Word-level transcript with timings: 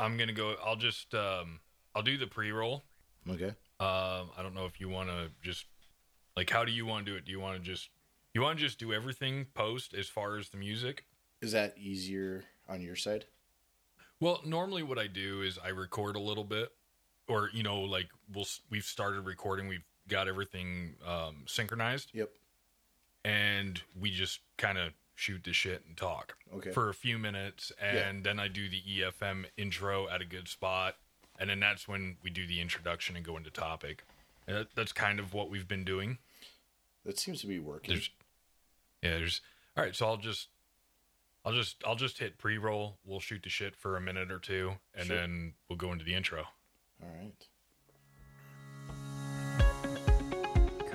I'm 0.00 0.16
gonna 0.16 0.32
go. 0.32 0.54
I'll 0.64 0.76
just 0.76 1.14
um, 1.14 1.60
I'll 1.94 2.02
do 2.02 2.16
the 2.16 2.26
pre-roll. 2.26 2.82
Okay. 3.28 3.52
Um, 3.78 4.30
I 4.36 4.42
don't 4.42 4.54
know 4.54 4.64
if 4.66 4.80
you 4.80 4.88
want 4.88 5.08
to 5.10 5.30
just 5.42 5.66
like 6.36 6.48
how 6.50 6.64
do 6.64 6.72
you 6.72 6.86
want 6.86 7.04
to 7.06 7.12
do 7.12 7.16
it? 7.16 7.24
Do 7.26 7.30
you 7.32 7.40
want 7.40 7.56
to 7.56 7.62
just 7.62 7.90
you 8.34 8.40
want 8.40 8.58
to 8.58 8.64
just 8.64 8.78
do 8.78 8.92
everything 8.92 9.46
post 9.54 9.94
as 9.94 10.08
far 10.08 10.36
as 10.36 10.48
the 10.48 10.56
music? 10.56 11.04
Is 11.42 11.52
that 11.52 11.76
easier 11.78 12.44
on 12.68 12.80
your 12.80 12.96
side? 12.96 13.26
Well, 14.20 14.40
normally 14.44 14.82
what 14.82 14.98
I 14.98 15.06
do 15.06 15.42
is 15.42 15.58
I 15.62 15.68
record 15.68 16.16
a 16.16 16.20
little 16.20 16.44
bit, 16.44 16.70
or 17.28 17.50
you 17.52 17.62
know, 17.62 17.80
like 17.80 18.08
we'll 18.34 18.46
we've 18.70 18.84
started 18.84 19.22
recording, 19.22 19.68
we've 19.68 19.84
got 20.08 20.28
everything 20.28 20.94
um, 21.06 21.44
synchronized, 21.46 22.10
Yep. 22.14 22.30
and 23.24 23.80
we 23.98 24.10
just 24.10 24.40
kind 24.58 24.78
of 24.78 24.92
shoot 25.20 25.44
the 25.44 25.52
shit 25.52 25.84
and 25.86 25.96
talk 25.98 26.36
Okay. 26.54 26.70
for 26.72 26.88
a 26.88 26.94
few 26.94 27.18
minutes, 27.18 27.70
and 27.78 28.24
then 28.24 28.40
I 28.40 28.48
do 28.48 28.70
the 28.70 28.80
EFM 28.80 29.44
intro 29.58 30.08
at 30.08 30.22
a 30.22 30.24
good 30.24 30.48
spot, 30.48 30.96
and 31.38 31.50
then 31.50 31.60
that's 31.60 31.86
when 31.86 32.16
we 32.22 32.30
do 32.30 32.46
the 32.46 32.58
introduction 32.60 33.16
and 33.16 33.24
go 33.24 33.36
into 33.36 33.50
topic. 33.50 34.02
And 34.46 34.56
that, 34.56 34.68
that's 34.74 34.92
kind 34.92 35.20
of 35.20 35.34
what 35.34 35.50
we've 35.50 35.68
been 35.68 35.84
doing. 35.84 36.16
That 37.04 37.18
seems 37.18 37.42
to 37.42 37.46
be 37.46 37.58
working. 37.58 37.94
There's, 37.94 38.10
yeah, 39.02 39.10
there's. 39.18 39.42
All 39.76 39.84
right, 39.84 39.94
so 39.94 40.06
I'll 40.06 40.16
just, 40.16 40.48
I'll 41.44 41.52
just, 41.52 41.76
I'll 41.86 41.96
just 41.96 42.18
hit 42.18 42.38
pre-roll. 42.38 42.96
We'll 43.04 43.20
shoot 43.20 43.42
the 43.42 43.50
shit 43.50 43.76
for 43.76 43.96
a 43.96 44.00
minute 44.00 44.32
or 44.32 44.38
two, 44.38 44.72
and 44.94 45.06
Sure. 45.06 45.16
then 45.16 45.52
we'll 45.68 45.76
go 45.76 45.92
into 45.92 46.04
the 46.06 46.14
intro. 46.14 46.44
All 47.02 47.08
right. 47.20 47.46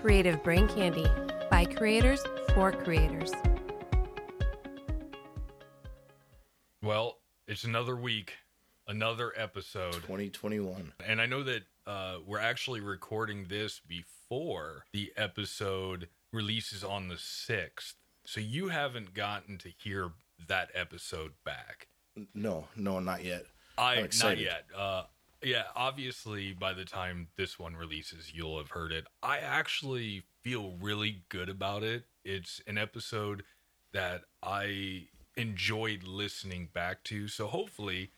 Creative 0.01 0.41
Brain 0.43 0.67
Candy 0.67 1.05
by 1.51 1.65
creators 1.65 2.23
for 2.53 2.71
creators. 2.71 3.31
Well, 6.85 7.17
it's 7.47 7.63
another 7.63 7.95
week, 7.95 8.33
another 8.87 9.33
episode, 9.35 9.93
2021. 9.93 10.93
and 11.03 11.19
I 11.19 11.25
know 11.25 11.41
that 11.41 11.63
uh, 11.87 12.17
we're 12.27 12.37
actually 12.37 12.79
recording 12.79 13.47
this 13.49 13.81
before 13.87 14.83
the 14.93 15.11
episode 15.17 16.09
releases 16.31 16.83
on 16.83 17.07
the 17.07 17.17
sixth, 17.17 17.95
so 18.23 18.39
you 18.39 18.67
haven't 18.67 19.15
gotten 19.15 19.57
to 19.57 19.69
hear 19.69 20.11
that 20.47 20.69
episode 20.75 21.31
back. 21.43 21.87
No, 22.35 22.67
no, 22.75 22.99
not 22.99 23.23
yet. 23.23 23.47
I 23.79 24.07
not 24.21 24.37
yet. 24.37 24.65
Uh, 24.77 25.05
yeah, 25.41 25.63
obviously, 25.75 26.53
by 26.53 26.73
the 26.73 26.85
time 26.85 27.29
this 27.35 27.57
one 27.57 27.75
releases, 27.75 28.31
you'll 28.31 28.59
have 28.59 28.69
heard 28.69 28.91
it. 28.91 29.05
I 29.23 29.39
actually 29.39 30.21
feel 30.43 30.75
really 30.79 31.23
good 31.29 31.49
about 31.49 31.81
it. 31.81 32.03
It's 32.23 32.61
an 32.67 32.77
episode 32.77 33.41
that 33.91 34.21
I 34.43 35.07
enjoyed 35.37 36.03
listening 36.03 36.69
back 36.73 37.03
to. 37.05 37.27
So 37.27 37.47
hopefully, 37.47 38.11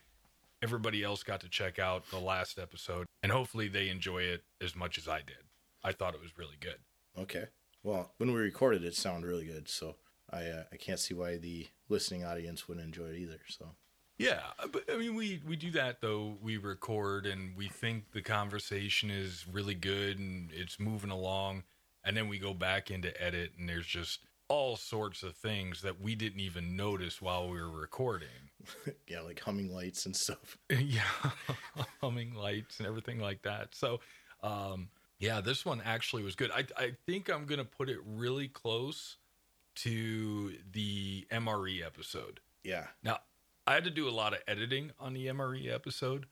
everybody 0.61 1.03
else 1.03 1.23
got 1.23 1.41
to 1.41 1.49
check 1.49 1.79
out 1.79 2.09
the 2.09 2.19
last 2.19 2.59
episode, 2.59 3.05
and 3.23 3.31
hopefully, 3.31 3.67
they 3.67 3.89
enjoy 3.89 4.23
it 4.23 4.43
as 4.61 4.75
much 4.75 4.97
as 4.97 5.07
I 5.07 5.19
did. 5.19 5.37
I 5.83 5.91
thought 5.91 6.15
it 6.15 6.21
was 6.21 6.37
really 6.37 6.57
good. 6.59 6.79
Okay. 7.17 7.45
Well, 7.83 8.13
when 8.17 8.33
we 8.33 8.39
recorded 8.39 8.83
it, 8.83 8.87
it 8.87 8.95
sounded 8.95 9.27
really 9.27 9.45
good. 9.45 9.69
So 9.69 9.95
I 10.31 10.47
uh, 10.47 10.63
I 10.71 10.75
can't 10.75 10.99
see 10.99 11.13
why 11.13 11.37
the 11.37 11.67
listening 11.89 12.25
audience 12.25 12.67
wouldn't 12.67 12.85
enjoy 12.85 13.07
it 13.07 13.17
either. 13.17 13.39
So 13.47 13.75
Yeah, 14.17 14.41
but 14.71 14.83
I 14.91 14.97
mean, 14.97 15.15
we 15.15 15.41
we 15.47 15.55
do 15.55 15.71
that 15.71 16.01
though. 16.01 16.37
We 16.41 16.57
record 16.57 17.25
and 17.25 17.55
we 17.55 17.67
think 17.67 18.11
the 18.11 18.21
conversation 18.21 19.09
is 19.09 19.45
really 19.51 19.75
good 19.75 20.19
and 20.19 20.51
it's 20.51 20.79
moving 20.79 21.11
along, 21.11 21.63
and 22.03 22.17
then 22.17 22.27
we 22.27 22.39
go 22.39 22.53
back 22.53 22.91
into 22.91 23.19
edit 23.21 23.53
and 23.57 23.69
there's 23.69 23.87
just 23.87 24.19
all 24.49 24.75
sorts 24.75 25.23
of 25.23 25.35
things 25.35 25.81
that 25.81 25.99
we 26.01 26.15
didn't 26.15 26.39
even 26.39 26.75
notice 26.75 27.21
while 27.21 27.49
we 27.49 27.59
were 27.59 27.69
recording. 27.69 28.27
yeah, 29.07 29.21
like 29.21 29.39
humming 29.39 29.73
lights 29.73 30.05
and 30.05 30.15
stuff. 30.15 30.57
yeah, 30.69 31.01
humming 32.01 32.33
lights 32.33 32.79
and 32.79 32.87
everything 32.87 33.19
like 33.19 33.41
that. 33.43 33.75
So, 33.75 33.99
um, 34.43 34.89
yeah, 35.19 35.41
this 35.41 35.65
one 35.65 35.81
actually 35.83 36.23
was 36.23 36.35
good. 36.35 36.51
I 36.51 36.65
I 36.77 36.91
think 37.05 37.29
I'm 37.29 37.45
gonna 37.45 37.65
put 37.65 37.89
it 37.89 37.99
really 38.05 38.47
close 38.47 39.17
to 39.75 40.53
the 40.71 41.27
MRE 41.31 41.85
episode. 41.85 42.39
Yeah. 42.63 42.87
Now, 43.03 43.19
I 43.67 43.73
had 43.73 43.83
to 43.83 43.91
do 43.91 44.07
a 44.07 44.11
lot 44.11 44.33
of 44.33 44.39
editing 44.47 44.91
on 44.99 45.13
the 45.13 45.27
MRE 45.27 45.71
episode. 45.71 46.25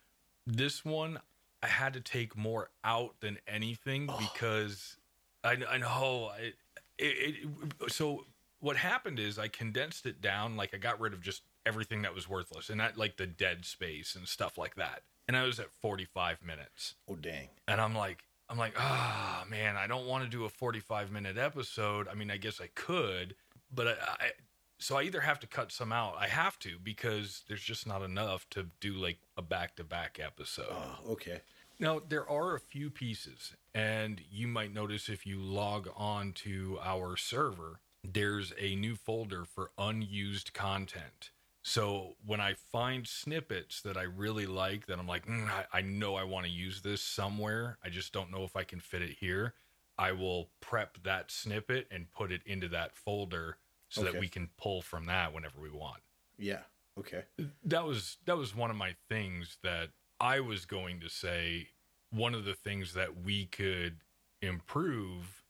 This 0.47 0.83
one, 0.83 1.19
I 1.61 1.67
had 1.67 1.93
to 1.93 2.01
take 2.01 2.35
more 2.35 2.69
out 2.83 3.15
than 3.19 3.37
anything 3.47 4.07
because 4.19 4.97
I, 5.43 5.57
I 5.69 5.77
know 5.77 6.31
it, 6.39 6.55
it, 6.97 7.35
it. 7.81 7.91
So 7.91 8.25
what 8.59 8.77
happened 8.77 9.19
is 9.19 9.37
I 9.37 9.47
condensed 9.47 10.05
it 10.05 10.21
down. 10.21 10.55
Like 10.55 10.73
I 10.73 10.77
got 10.77 10.99
rid 10.99 11.13
of 11.13 11.21
just 11.21 11.43
everything 11.65 12.01
that 12.03 12.13
was 12.13 12.29
worthless 12.29 12.69
and 12.69 12.79
that 12.79 12.97
like 12.97 13.17
the 13.17 13.27
dead 13.27 13.65
space 13.65 14.15
and 14.15 14.27
stuff 14.27 14.57
like 14.57 14.75
that. 14.75 15.03
And 15.27 15.35
I 15.35 15.43
was 15.43 15.59
at 15.59 15.71
45 15.81 16.43
minutes 16.43 16.95
Oh 17.09 17.15
dang. 17.15 17.49
and 17.67 17.81
I'm 17.81 17.95
like, 17.95 18.23
I'm 18.47 18.59
like, 18.59 18.73
ah, 18.77 19.43
man, 19.49 19.75
I 19.75 19.87
don't 19.87 20.05
want 20.05 20.23
to 20.23 20.29
do 20.29 20.45
a 20.45 20.49
45 20.49 21.11
minute 21.11 21.37
episode. 21.37 22.07
I 22.07 22.13
mean, 22.13 22.29
I 22.29 22.37
guess 22.37 22.61
I 22.61 22.67
could, 22.75 23.35
but 23.73 23.87
I, 23.87 23.91
I, 23.91 24.29
so 24.77 24.97
I 24.97 25.03
either 25.03 25.21
have 25.21 25.39
to 25.39 25.47
cut 25.47 25.71
some 25.71 25.91
out. 25.91 26.15
I 26.19 26.27
have 26.27 26.59
to 26.59 26.77
because 26.83 27.43
there's 27.47 27.63
just 27.63 27.87
not 27.87 28.03
enough 28.03 28.47
to 28.51 28.67
do 28.79 28.93
like 28.93 29.17
a 29.37 29.41
back 29.41 29.75
to 29.77 29.83
back 29.83 30.19
episode. 30.23 30.67
Oh, 30.69 31.13
okay. 31.13 31.41
Now, 31.79 31.99
there 32.07 32.29
are 32.29 32.55
a 32.55 32.59
few 32.59 32.89
pieces, 32.89 33.53
and 33.75 34.21
you 34.31 34.47
might 34.47 34.73
notice 34.73 35.09
if 35.09 35.25
you 35.25 35.37
log 35.39 35.89
on 35.95 36.31
to 36.31 36.79
our 36.81 37.17
server, 37.17 37.81
there's 38.03 38.53
a 38.57 38.75
new 38.75 38.95
folder 38.95 39.43
for 39.45 39.71
unused 39.77 40.53
content. 40.53 41.31
So 41.63 42.15
when 42.25 42.39
I 42.39 42.53
find 42.53 43.05
snippets 43.07 43.81
that 43.81 43.97
I 43.97 44.03
really 44.03 44.45
like, 44.45 44.85
that 44.85 44.97
I'm 44.97 45.07
like, 45.07 45.25
mm, 45.25 45.49
I, 45.49 45.65
I 45.79 45.81
know 45.81 46.15
I 46.15 46.23
want 46.23 46.45
to 46.45 46.51
use 46.51 46.81
this 46.81 47.01
somewhere, 47.01 47.77
I 47.83 47.89
just 47.89 48.13
don't 48.13 48.31
know 48.31 48.43
if 48.43 48.55
I 48.55 48.63
can 48.63 48.79
fit 48.79 49.01
it 49.01 49.17
here. 49.19 49.55
I 49.97 50.11
will 50.11 50.49
prep 50.61 50.97
that 51.03 51.31
snippet 51.31 51.87
and 51.91 52.11
put 52.11 52.31
it 52.31 52.41
into 52.45 52.67
that 52.69 52.95
folder 52.95 53.57
so 53.89 54.03
that 54.03 54.19
we 54.19 54.27
can 54.27 54.49
pull 54.57 54.81
from 54.81 55.05
that 55.05 55.33
whenever 55.33 55.61
we 55.61 55.69
want 55.69 56.01
Yeah. 56.37 56.59
Okay. 56.99 57.23
that 57.63 57.85
was 57.85 58.17
that 58.25 58.37
was 58.37 58.55
one 58.55 58.69
of 58.69 58.77
my 58.77 58.95
things 59.09 59.57
that 59.63 59.89
I 60.19 60.39
was 60.39 60.65
going 60.65 60.99
to 61.01 61.09
say. 61.09 61.69
One 62.15 62.33
of 62.33 62.45
the 62.45 62.53
things 62.53 62.93
that 62.93 63.25
we 63.25 63.45
could 63.45 63.97
improve 64.41 65.43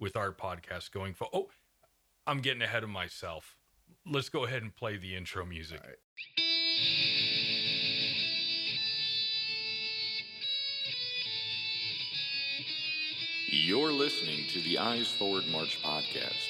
with 0.00 0.16
our 0.16 0.32
podcast 0.32 0.90
going 0.90 1.14
for. 1.14 1.28
Oh, 1.32 1.48
I'm 2.26 2.40
getting 2.40 2.60
ahead 2.60 2.82
of 2.82 2.90
myself. 2.90 3.54
Let's 4.04 4.28
go 4.28 4.44
ahead 4.44 4.62
and 4.62 4.74
play 4.74 4.96
the 4.96 5.14
intro 5.14 5.46
music. 5.46 5.80
All 5.80 5.86
right. 5.86 5.96
You're 13.46 13.92
listening 13.92 14.48
to 14.48 14.60
the 14.62 14.76
Eyes 14.76 15.06
Forward 15.06 15.44
March 15.52 15.80
podcast, 15.84 16.48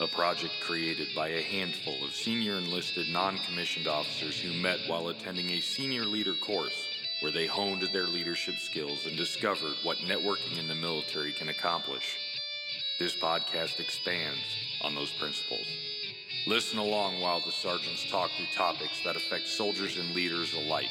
a 0.00 0.06
project 0.06 0.54
created 0.62 1.08
by 1.14 1.28
a 1.28 1.42
handful 1.42 2.02
of 2.02 2.14
senior 2.14 2.56
enlisted 2.56 3.10
non 3.10 3.36
commissioned 3.36 3.86
officers 3.86 4.40
who 4.40 4.54
met 4.54 4.78
while 4.86 5.08
attending 5.08 5.50
a 5.50 5.60
senior 5.60 6.06
leader 6.06 6.32
course 6.32 6.86
where 7.20 7.32
they 7.32 7.46
honed 7.46 7.82
their 7.92 8.06
leadership 8.06 8.56
skills 8.56 9.06
and 9.06 9.16
discovered 9.16 9.74
what 9.82 9.98
networking 9.98 10.58
in 10.58 10.68
the 10.68 10.74
military 10.74 11.32
can 11.32 11.48
accomplish. 11.48 12.16
This 12.98 13.14
podcast 13.14 13.80
expands 13.80 14.40
on 14.82 14.94
those 14.94 15.12
principles. 15.12 15.66
Listen 16.46 16.78
along 16.78 17.20
while 17.20 17.40
the 17.40 17.52
sergeants 17.52 18.10
talk 18.10 18.30
through 18.30 18.46
topics 18.54 19.02
that 19.04 19.16
affect 19.16 19.46
soldiers 19.46 19.98
and 19.98 20.14
leaders 20.14 20.54
alike. 20.54 20.90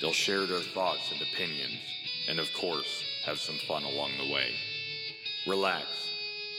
They'll 0.00 0.12
share 0.12 0.46
their 0.46 0.60
thoughts 0.60 1.10
and 1.12 1.22
opinions, 1.22 1.80
and 2.28 2.38
of 2.38 2.52
course, 2.52 3.02
have 3.24 3.38
some 3.38 3.58
fun 3.66 3.84
along 3.84 4.10
the 4.18 4.32
way. 4.32 4.54
Relax, 5.46 5.86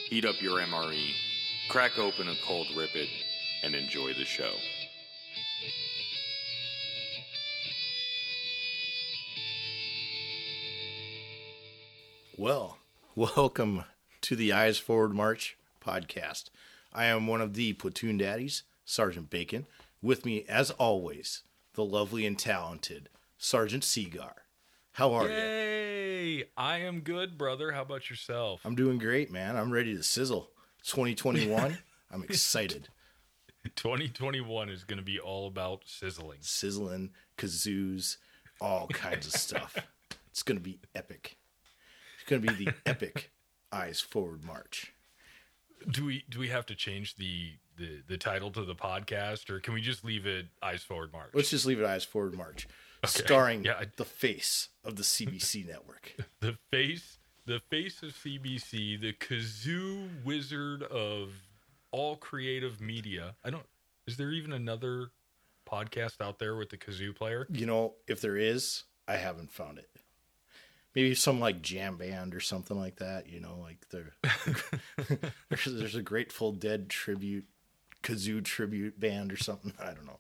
heat 0.10 0.26
up 0.26 0.42
your 0.42 0.60
MRE, 0.60 1.12
crack 1.70 2.00
open 2.00 2.28
a 2.30 2.36
cold 2.44 2.68
rip 2.76 2.96
it, 2.96 3.10
and 3.64 3.76
enjoy 3.76 4.14
the 4.14 4.26
show. 4.26 4.54
Well, 12.38 12.80
welcome 13.16 13.86
to 14.20 14.36
the 14.36 14.52
Eyes 14.52 14.78
Forward 14.78 15.14
March 15.14 15.56
podcast. 15.82 16.50
I 16.92 17.06
am 17.06 17.28
one 17.28 17.40
of 17.40 17.54
the 17.54 17.72
platoon 17.72 18.18
daddies, 18.18 18.64
Sergeant 18.84 19.30
Bacon. 19.30 19.68
With 20.02 20.26
me, 20.26 20.44
as 20.50 20.70
always, 20.72 21.44
the 21.76 21.86
lovely 21.86 22.26
and 22.26 22.38
talented 22.38 23.08
Sergeant 23.38 23.84
Seagar. 23.84 24.34
How 24.92 25.14
are 25.14 25.30
you? 25.30 25.34
Yay! 25.34 26.44
I 26.58 26.80
am 26.80 27.00
good, 27.00 27.38
brother. 27.38 27.72
How 27.72 27.84
about 27.84 28.10
yourself? 28.10 28.60
I'm 28.66 28.76
doing 28.76 28.98
great, 28.98 29.32
man. 29.32 29.56
I'm 29.56 29.72
ready 29.72 29.96
to 29.96 30.04
sizzle. 30.04 30.50
2021. 30.84 31.78
I'm 32.12 32.24
excited. 32.24 32.90
2021 33.78 34.68
is 34.68 34.84
going 34.84 35.00
to 35.00 35.06
be 35.06 35.22
all 35.22 35.48
about 35.48 35.84
sizzling. 35.86 36.40
Sizzling, 36.42 37.12
kazoos, 37.38 38.18
all 38.60 38.90
kinds 38.90 39.26
of 39.26 39.32
stuff. 39.34 39.78
It's 40.32 40.44
going 40.44 40.58
to 40.58 40.64
be 40.64 40.80
epic. 40.94 41.38
It's 42.26 42.30
going 42.32 42.42
to 42.42 42.54
be 42.54 42.66
the 42.66 42.74
epic 42.88 43.30
Eyes 43.72 44.02
Forward 44.02 44.44
March. 44.44 44.92
Do 45.92 46.06
we 46.06 46.24
do 46.28 46.40
we 46.40 46.48
have 46.48 46.66
to 46.68 46.76
change 46.76 47.18
the 47.18 47.52
the, 47.78 48.02
the 48.08 48.18
title 48.18 48.50
to 48.52 48.64
the 48.66 48.74
podcast, 48.74 49.50
or 49.52 49.60
can 49.60 49.76
we 49.76 49.82
just 49.82 50.04
leave 50.04 50.26
it 50.26 50.48
Eyes 50.64 50.82
Forward 50.82 51.12
March? 51.14 51.30
Let's 51.36 51.52
just 51.52 51.68
leave 51.68 51.80
it 51.80 51.86
Eyes 51.86 52.04
Forward 52.04 52.36
March, 52.36 52.68
Okay. 53.04 53.24
starring 53.26 53.64
Yeah, 53.64 53.74
I- 53.80 53.92
the 53.96 54.06
face 54.06 54.70
of 54.84 54.96
the 54.96 55.04
CBC 55.04 55.68
network. 55.68 56.14
the 56.40 56.58
face 56.72 57.20
the 57.46 57.60
face 57.70 58.02
of 58.02 58.10
CBC, 58.14 59.00
the 59.00 59.14
kazoo 59.14 60.08
wizard 60.24 60.82
of 60.82 61.30
all 61.92 62.16
creative 62.16 62.82
media. 62.82 63.36
I 63.44 63.52
don't. 63.52 63.68
Is 64.08 64.18
there 64.18 64.32
even 64.32 64.52
another 64.52 65.10
podcast 65.70 66.22
out 66.22 66.40
there 66.40 66.56
with 66.56 66.72
the 66.72 66.78
kazoo 66.78 67.14
player? 67.16 67.46
You 67.52 67.68
know, 67.68 67.94
if 68.08 68.20
there 68.20 68.36
is, 68.38 68.86
I 69.08 69.18
haven't 69.18 69.52
found 69.52 69.78
it. 69.78 69.90
Maybe 70.96 71.14
some 71.14 71.40
like 71.40 71.62
jam 71.62 71.98
band 71.98 72.34
or 72.34 72.40
something 72.40 72.78
like 72.78 72.98
that. 72.98 73.30
You 73.30 73.42
know, 73.42 73.58
like 73.62 73.88
the 73.90 74.06
there's, 75.50 75.66
there's 75.66 75.96
a 75.96 76.02
Grateful 76.02 76.52
Dead 76.52 76.90
tribute, 76.90 77.46
kazoo 78.02 78.44
tribute 78.44 79.00
band 79.00 79.34
or 79.34 79.38
something. 79.38 79.74
I 79.80 79.94
don't 79.94 80.06
know. 80.06 80.20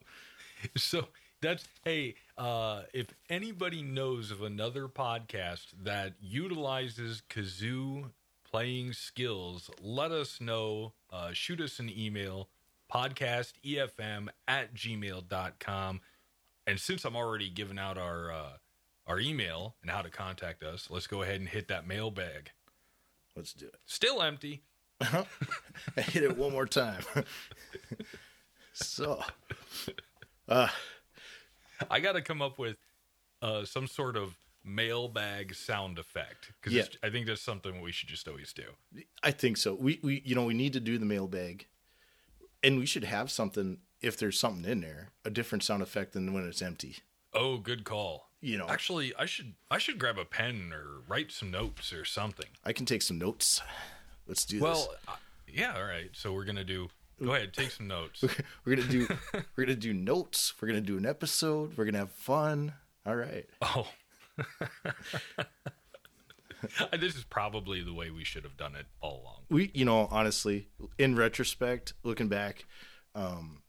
So 0.77 1.07
that's 1.41 1.67
hey, 1.83 2.15
uh, 2.37 2.83
if 2.93 3.07
anybody 3.29 3.81
knows 3.83 4.31
of 4.31 4.41
another 4.41 4.87
podcast 4.87 5.67
that 5.83 6.13
utilizes 6.19 7.21
kazoo 7.29 8.11
playing 8.49 8.93
skills, 8.93 9.69
let 9.81 10.11
us 10.11 10.41
know. 10.41 10.93
Uh, 11.11 11.31
shoot 11.33 11.61
us 11.61 11.79
an 11.79 11.89
email, 11.95 12.49
podcastefm 12.91 14.29
at 14.47 14.73
gmail.com. 14.73 16.01
And 16.67 16.79
since 16.79 17.05
I'm 17.05 17.15
already 17.15 17.49
giving 17.49 17.77
out 17.77 17.97
our 17.97 18.31
uh, 18.31 18.49
our 19.07 19.19
email 19.19 19.75
and 19.81 19.91
how 19.91 20.01
to 20.01 20.09
contact 20.09 20.63
us, 20.63 20.87
let's 20.89 21.07
go 21.07 21.21
ahead 21.21 21.39
and 21.39 21.49
hit 21.49 21.67
that 21.67 21.87
mailbag. 21.87 22.51
Let's 23.35 23.53
do 23.53 23.67
it. 23.67 23.75
Still 23.85 24.21
empty. 24.21 24.63
I 25.01 25.25
hit 25.97 26.23
it 26.23 26.37
one 26.37 26.51
more 26.53 26.65
time. 26.65 27.03
so, 28.73 29.21
I 30.47 31.99
got 32.01 32.13
to 32.13 32.21
come 32.21 32.41
up 32.41 32.57
with 32.57 32.77
uh, 33.41 33.65
some 33.65 33.87
sort 33.87 34.15
of 34.15 34.37
mailbag 34.63 35.53
sound 35.53 35.99
effect 35.99 36.51
because 36.61 36.73
Yeah. 36.73 36.85
I 37.03 37.09
think 37.09 37.27
that's 37.27 37.41
something 37.41 37.81
we 37.81 37.91
should 37.91 38.09
just 38.09 38.27
always 38.27 38.53
do. 38.53 38.63
I 39.21 39.31
think 39.31 39.57
so. 39.57 39.75
We 39.75 39.99
we 40.01 40.21
you 40.25 40.33
know 40.35 40.45
we 40.45 40.53
need 40.53 40.73
to 40.73 40.79
do 40.79 40.97
the 40.97 41.05
mailbag, 41.05 41.67
and 42.63 42.79
we 42.79 42.85
should 42.85 43.03
have 43.03 43.29
something 43.29 43.79
if 44.01 44.17
there's 44.17 44.39
something 44.39 44.69
in 44.69 44.81
there, 44.81 45.11
a 45.23 45.29
different 45.29 45.63
sound 45.63 45.83
effect 45.83 46.13
than 46.13 46.33
when 46.33 46.47
it's 46.47 46.61
empty. 46.61 46.97
Oh, 47.33 47.57
good 47.57 47.83
call. 47.83 48.24
You 48.41 48.57
know, 48.57 48.67
Actually, 48.69 49.13
I 49.17 49.25
should 49.25 49.53
I 49.71 49.77
should 49.79 49.97
grab 49.97 50.17
a 50.17 50.25
pen 50.25 50.71
or 50.73 51.01
write 51.07 51.31
some 51.31 51.51
notes 51.51 51.91
or 51.91 52.05
something. 52.05 52.45
I 52.63 52.73
can 52.73 52.85
take 52.85 53.01
some 53.01 53.17
notes. 53.17 53.61
Let's 54.27 54.45
do 54.45 54.59
Well, 54.59 54.89
uh, 55.07 55.15
yeah, 55.47 55.73
all 55.75 55.85
right. 55.85 56.09
So 56.13 56.33
we're 56.33 56.45
gonna 56.45 56.63
do. 56.63 56.89
Go 57.23 57.33
ahead, 57.33 57.53
take 57.53 57.71
some 57.71 57.87
notes. 57.87 58.23
We're 58.65 58.75
gonna 58.75 58.89
do 58.89 59.07
we're 59.55 59.65
gonna 59.65 59.77
do 59.77 59.93
notes. 59.93 60.53
We're 60.59 60.67
gonna 60.67 60.81
do 60.81 60.97
an 60.97 61.05
episode. 61.05 61.77
We're 61.77 61.85
gonna 61.85 61.99
have 61.99 62.11
fun. 62.11 62.73
All 63.05 63.15
right. 63.15 63.45
Oh, 63.61 63.87
this 66.97 67.15
is 67.15 67.23
probably 67.23 67.83
the 67.83 67.93
way 67.93 68.09
we 68.09 68.23
should 68.23 68.43
have 68.43 68.57
done 68.57 68.75
it 68.75 68.87
all 68.99 69.21
along. 69.21 69.41
We 69.49 69.71
you 69.73 69.85
know 69.85 70.07
honestly, 70.09 70.67
in 70.97 71.15
retrospect, 71.15 71.93
looking 72.03 72.27
back, 72.27 72.65
um, 73.13 73.61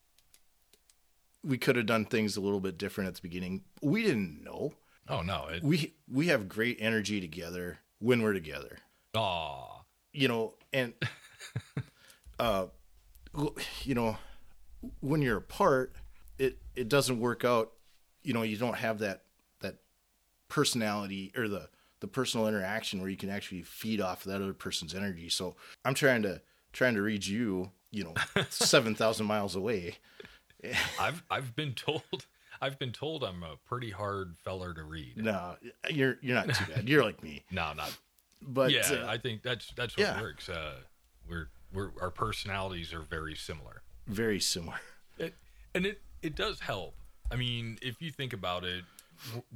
we 1.47 1.59
could 1.59 1.77
have 1.77 1.87
done 1.87 2.05
things 2.05 2.37
a 2.37 2.41
little 2.41 2.61
bit 2.61 2.77
different 2.77 3.09
at 3.09 3.15
the 3.15 3.23
beginning. 3.23 3.63
We 3.81 4.03
didn't 4.03 4.43
know. 4.43 4.75
Oh 5.09 5.23
no, 5.23 5.47
it. 5.47 5.63
We 5.63 5.95
we 6.11 6.27
have 6.29 6.49
great 6.49 6.79
energy 6.81 7.21
together 7.21 7.79
when 8.01 8.23
we're 8.23 8.33
together. 8.33 8.79
Aw, 9.15 9.83
you 10.13 10.29
know, 10.29 10.55
and 10.73 10.93
uh, 12.41 12.67
you 13.85 13.95
know, 13.95 14.17
when 15.01 15.23
you're 15.23 15.37
apart, 15.37 15.95
it 16.39 16.59
it 16.75 16.89
doesn't 16.89 17.21
work 17.21 17.45
out. 17.45 17.73
You 18.23 18.35
know, 18.35 18.43
you 18.43 18.57
don't 18.57 18.77
have 18.77 18.99
that 18.99 19.23
that 19.61 19.77
personality 20.49 21.33
or 21.37 21.47
the 21.47 21.69
the 22.01 22.09
personal 22.09 22.49
interaction 22.49 23.01
where 23.01 23.09
you 23.09 23.17
can 23.17 23.31
actually 23.31 23.63
feed 23.63 24.01
off 24.01 24.25
that 24.25 24.43
other 24.43 24.53
person's 24.53 24.95
energy. 24.95 25.29
So 25.29 25.55
I'm 25.85 25.95
trying 25.95 26.23
to 26.23 26.43
trying 26.73 26.95
to 26.95 27.03
read 27.03 27.25
you, 27.25 27.71
you 27.93 28.05
know, 28.05 28.15
seven 28.51 28.97
thousand 28.97 29.27
miles 29.27 29.55
away. 29.55 29.99
I've 31.01 31.23
I've 31.31 31.55
been 31.57 31.75
told 31.75 32.03
I've 32.61 32.79
been 32.79 32.93
told 32.93 33.23
I'm 33.23 33.43
a 33.43 33.57
pretty 33.67 33.91
hard 33.91 34.37
feller 34.39 34.73
to 34.75 34.83
read. 34.83 35.17
No, 35.17 35.57
you're 35.91 36.17
you're 36.23 36.37
not 36.37 36.55
too 36.55 36.65
bad. 36.73 36.89
You're 36.89 37.05
like 37.05 37.23
me, 37.23 37.45
No, 37.51 37.73
not. 37.75 37.97
but 38.43 38.71
yeah, 38.71 38.83
uh, 38.91 39.07
I 39.07 39.19
think 39.19 39.43
that's 39.43 39.73
that's 39.77 39.97
what 39.97 40.07
yeah. 40.07 40.21
works. 40.21 40.49
Uh, 40.49 40.77
we're 41.29 41.49
we're 41.73 41.91
our 42.01 42.11
personalities 42.11 42.93
are 42.93 43.01
very 43.01 43.35
similar. 43.35 43.83
very 44.07 44.41
similar. 44.41 44.81
It, 45.19 45.35
and 45.75 45.85
it 45.87 46.01
it 46.23 46.35
does 46.35 46.61
help. 46.61 46.95
I 47.31 47.37
mean, 47.37 47.79
if 47.83 48.01
you 48.01 48.11
think 48.11 48.33
about 48.33 48.65
it, 48.65 48.85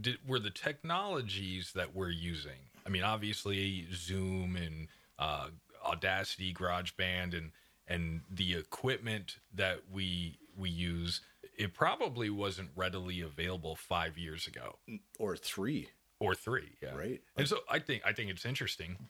did, 0.00 0.18
were 0.26 0.40
the 0.40 0.50
technologies 0.50 1.72
that 1.74 1.94
we're 1.94 2.10
using? 2.10 2.58
I 2.84 2.88
mean, 2.88 3.02
obviously 3.04 3.86
Zoom 3.94 4.56
and 4.56 4.88
uh, 5.18 5.48
Audacity, 5.84 6.52
GarageBand, 6.52 7.36
and 7.36 7.52
and 7.86 8.20
the 8.30 8.54
equipment 8.54 9.38
that 9.54 9.80
we 9.92 10.38
we 10.60 10.70
use, 10.70 11.20
it 11.58 11.74
probably 11.74 12.30
wasn't 12.30 12.70
readily 12.76 13.20
available 13.20 13.74
five 13.76 14.16
years 14.18 14.46
ago 14.46 14.78
Or 15.18 15.36
three, 15.36 15.88
or 16.18 16.34
three. 16.34 16.76
Yeah, 16.82 16.94
Right. 16.94 17.20
And 17.36 17.48
so 17.48 17.58
I 17.70 17.78
think 17.78 18.02
I 18.04 18.12
think 18.12 18.30
it's 18.30 18.44
interesting 18.44 19.08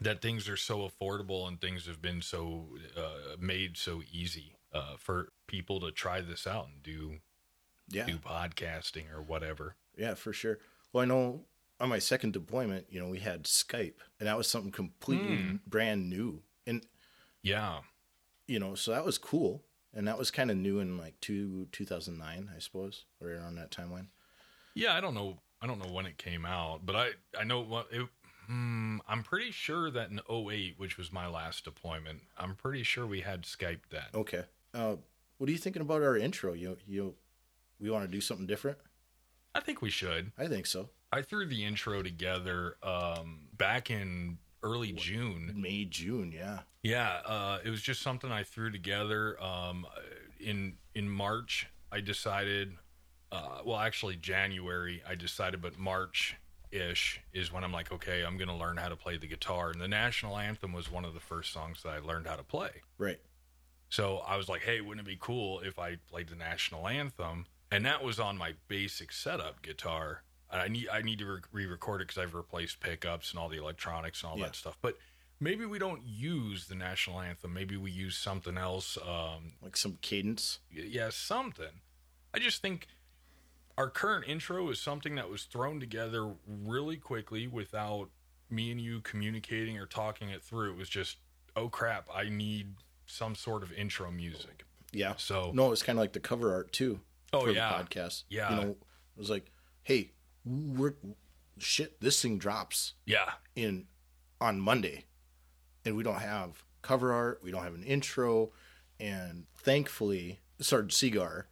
that 0.00 0.20
things 0.20 0.48
are 0.48 0.56
so 0.56 0.88
affordable 0.88 1.46
and 1.46 1.60
things 1.60 1.86
have 1.86 2.02
been 2.02 2.22
so 2.22 2.66
uh, 2.96 3.36
made 3.38 3.76
so 3.76 4.02
easy 4.10 4.56
uh, 4.72 4.96
for 4.98 5.28
people 5.46 5.78
to 5.80 5.92
try 5.92 6.20
this 6.20 6.46
out 6.46 6.66
and 6.66 6.82
do 6.82 7.18
yeah, 7.88 8.06
do 8.06 8.16
podcasting 8.16 9.12
or 9.14 9.20
whatever. 9.22 9.76
Yeah, 9.96 10.14
for 10.14 10.32
sure. 10.32 10.58
Well, 10.92 11.02
I 11.02 11.06
know 11.06 11.44
on 11.78 11.88
my 11.88 11.98
second 11.98 12.32
deployment, 12.32 12.86
you 12.90 13.00
know, 13.00 13.08
we 13.08 13.18
had 13.18 13.44
Skype, 13.44 13.96
and 14.18 14.26
that 14.28 14.36
was 14.38 14.48
something 14.48 14.72
completely 14.72 15.36
Hmm. 15.36 15.56
brand 15.66 16.08
new, 16.08 16.42
and 16.66 16.84
Yeah, 17.42 17.80
you 18.46 18.58
know, 18.58 18.74
so 18.74 18.92
that 18.92 19.04
was 19.04 19.18
cool, 19.18 19.64
and 19.94 20.06
that 20.08 20.18
was 20.18 20.30
kind 20.30 20.50
of 20.50 20.56
new 20.56 20.78
in 20.80 20.98
like 20.98 21.20
two 21.20 21.66
two 21.72 21.84
thousand 21.84 22.18
nine, 22.18 22.50
I 22.54 22.58
suppose, 22.58 23.04
or 23.20 23.28
around 23.30 23.56
that 23.56 23.70
timeline. 23.70 24.06
yeah. 24.74 24.94
I 24.94 25.00
don't 25.00 25.14
know. 25.14 25.38
I 25.60 25.66
don't 25.66 25.78
know 25.78 25.92
when 25.92 26.06
it 26.06 26.18
came 26.18 26.44
out, 26.44 26.84
but 26.84 26.96
I 26.96 27.10
I 27.38 27.44
know 27.44 27.60
what 27.60 27.88
it. 27.90 28.06
Hmm, 28.46 28.98
I'm 29.08 29.22
pretty 29.22 29.52
sure 29.52 29.88
that 29.92 30.10
in 30.10 30.18
08, 30.28 30.74
which 30.76 30.98
was 30.98 31.12
my 31.12 31.28
last 31.28 31.64
deployment, 31.64 32.22
I'm 32.36 32.56
pretty 32.56 32.82
sure 32.82 33.06
we 33.06 33.20
had 33.20 33.42
Skype 33.44 33.82
then. 33.88 34.02
Okay. 34.12 34.42
Uh, 34.74 34.96
what 35.38 35.48
are 35.48 35.52
you 35.52 35.58
thinking 35.58 35.80
about 35.80 36.02
our 36.02 36.16
intro? 36.16 36.52
You 36.52 36.76
you, 36.86 37.14
we 37.78 37.88
want 37.88 38.04
to 38.04 38.10
do 38.10 38.20
something 38.20 38.46
different? 38.46 38.78
I 39.54 39.60
think 39.60 39.80
we 39.80 39.90
should. 39.90 40.32
I 40.36 40.48
think 40.48 40.66
so. 40.66 40.88
I 41.12 41.22
threw 41.22 41.46
the 41.46 41.64
intro 41.64 42.02
together 42.02 42.76
um, 42.82 43.48
back 43.56 43.90
in 43.90 44.38
early 44.62 44.92
June. 44.92 45.54
May 45.56 45.84
June, 45.84 46.32
yeah. 46.32 46.60
Yeah, 46.82 47.20
uh, 47.24 47.58
it 47.64 47.70
was 47.70 47.82
just 47.82 48.02
something 48.02 48.30
I 48.30 48.42
threw 48.42 48.70
together. 48.70 49.42
Um, 49.42 49.86
in 50.40 50.74
in 50.94 51.08
March, 51.08 51.68
I 51.90 52.00
decided. 52.00 52.74
Uh, 53.30 53.60
well, 53.64 53.78
actually, 53.78 54.16
January, 54.16 55.02
I 55.08 55.14
decided, 55.14 55.62
but 55.62 55.78
March 55.78 56.36
ish 56.70 57.20
is 57.32 57.52
when 57.52 57.64
I'm 57.64 57.72
like, 57.72 57.92
okay, 57.92 58.24
I'm 58.24 58.36
going 58.36 58.48
to 58.48 58.54
learn 58.54 58.76
how 58.76 58.88
to 58.88 58.96
play 58.96 59.16
the 59.16 59.26
guitar. 59.26 59.70
And 59.70 59.80
the 59.80 59.88
national 59.88 60.36
anthem 60.38 60.72
was 60.72 60.90
one 60.90 61.04
of 61.04 61.14
the 61.14 61.20
first 61.20 61.52
songs 61.52 61.82
that 61.82 61.90
I 61.90 61.98
learned 61.98 62.26
how 62.26 62.36
to 62.36 62.42
play. 62.42 62.70
Right. 62.98 63.20
So 63.88 64.18
I 64.26 64.36
was 64.36 64.48
like, 64.48 64.62
hey, 64.62 64.80
wouldn't 64.80 65.06
it 65.06 65.10
be 65.10 65.18
cool 65.20 65.60
if 65.60 65.78
I 65.78 65.96
played 66.10 66.28
the 66.28 66.34
national 66.34 66.88
anthem? 66.88 67.46
And 67.70 67.84
that 67.86 68.02
was 68.02 68.18
on 68.18 68.36
my 68.36 68.54
basic 68.68 69.12
setup 69.12 69.62
guitar. 69.62 70.22
I 70.60 70.68
need 70.68 70.88
I 70.88 71.02
need 71.02 71.18
to 71.20 71.40
re 71.52 71.66
record 71.66 72.00
it 72.02 72.08
because 72.08 72.22
I've 72.22 72.34
replaced 72.34 72.80
pickups 72.80 73.30
and 73.30 73.38
all 73.40 73.48
the 73.48 73.56
electronics 73.58 74.22
and 74.22 74.30
all 74.32 74.38
Yeah. 74.38 74.46
that 74.46 74.56
stuff. 74.56 74.76
But 74.82 74.98
maybe 75.40 75.64
we 75.64 75.78
don't 75.78 76.02
use 76.06 76.66
the 76.66 76.74
national 76.74 77.20
anthem. 77.20 77.52
Maybe 77.54 77.76
we 77.76 77.90
use 77.90 78.16
something 78.16 78.58
else. 78.58 78.98
Um, 78.98 79.54
Like 79.62 79.76
some 79.76 79.98
cadence. 80.02 80.58
yeah, 80.70 81.08
something. 81.10 81.80
I 82.34 82.38
just 82.38 82.60
think 82.62 82.86
our 83.78 83.88
current 83.88 84.26
intro 84.28 84.68
is 84.70 84.80
something 84.80 85.14
that 85.14 85.30
was 85.30 85.44
thrown 85.44 85.80
together 85.80 86.34
really 86.46 86.96
quickly 86.98 87.46
without 87.46 88.10
me 88.50 88.70
and 88.70 88.80
you 88.80 89.00
communicating 89.00 89.78
or 89.78 89.86
talking 89.86 90.28
it 90.28 90.42
through. 90.42 90.72
It 90.72 90.76
was 90.76 90.90
just, 90.90 91.16
oh 91.56 91.70
crap, 91.70 92.08
I 92.14 92.28
need 92.28 92.74
some 93.06 93.34
sort 93.34 93.62
of 93.62 93.72
intro 93.72 94.10
music. 94.10 94.64
Yeah. 94.92 95.16
So- 95.16 95.52
no, 95.54 95.72
it's 95.72 95.82
kind 95.82 95.98
of 95.98 96.02
like 96.02 96.12
the 96.12 96.20
cover 96.20 96.52
art 96.52 96.72
too. 96.72 97.00
Oh, 97.32 97.40
for 97.46 97.50
yeah. 97.50 97.70
the 97.78 97.84
podcast. 97.84 98.24
Yeah. 98.28 98.50
You 98.50 98.56
know, 98.62 98.70
it 98.72 98.78
was 99.18 99.30
like, 99.30 99.50
hey, 99.84 100.10
we're 100.44 100.94
shit. 101.58 102.00
This 102.00 102.20
thing 102.20 102.38
drops 102.38 102.94
Yeah, 103.06 103.30
in 103.56 103.86
on 104.40 104.60
Monday, 104.60 105.04
and 105.84 105.96
we 105.96 106.02
don't 106.02 106.20
have 106.20 106.64
cover 106.82 107.12
art. 107.12 107.40
We 107.42 107.50
don't 107.50 107.62
have 107.64 107.74
an 107.74 107.84
intro, 107.84 108.50
and 108.98 109.46
thankfully, 109.56 110.40
Sergeant 110.60 110.92
Seagar 110.92 111.44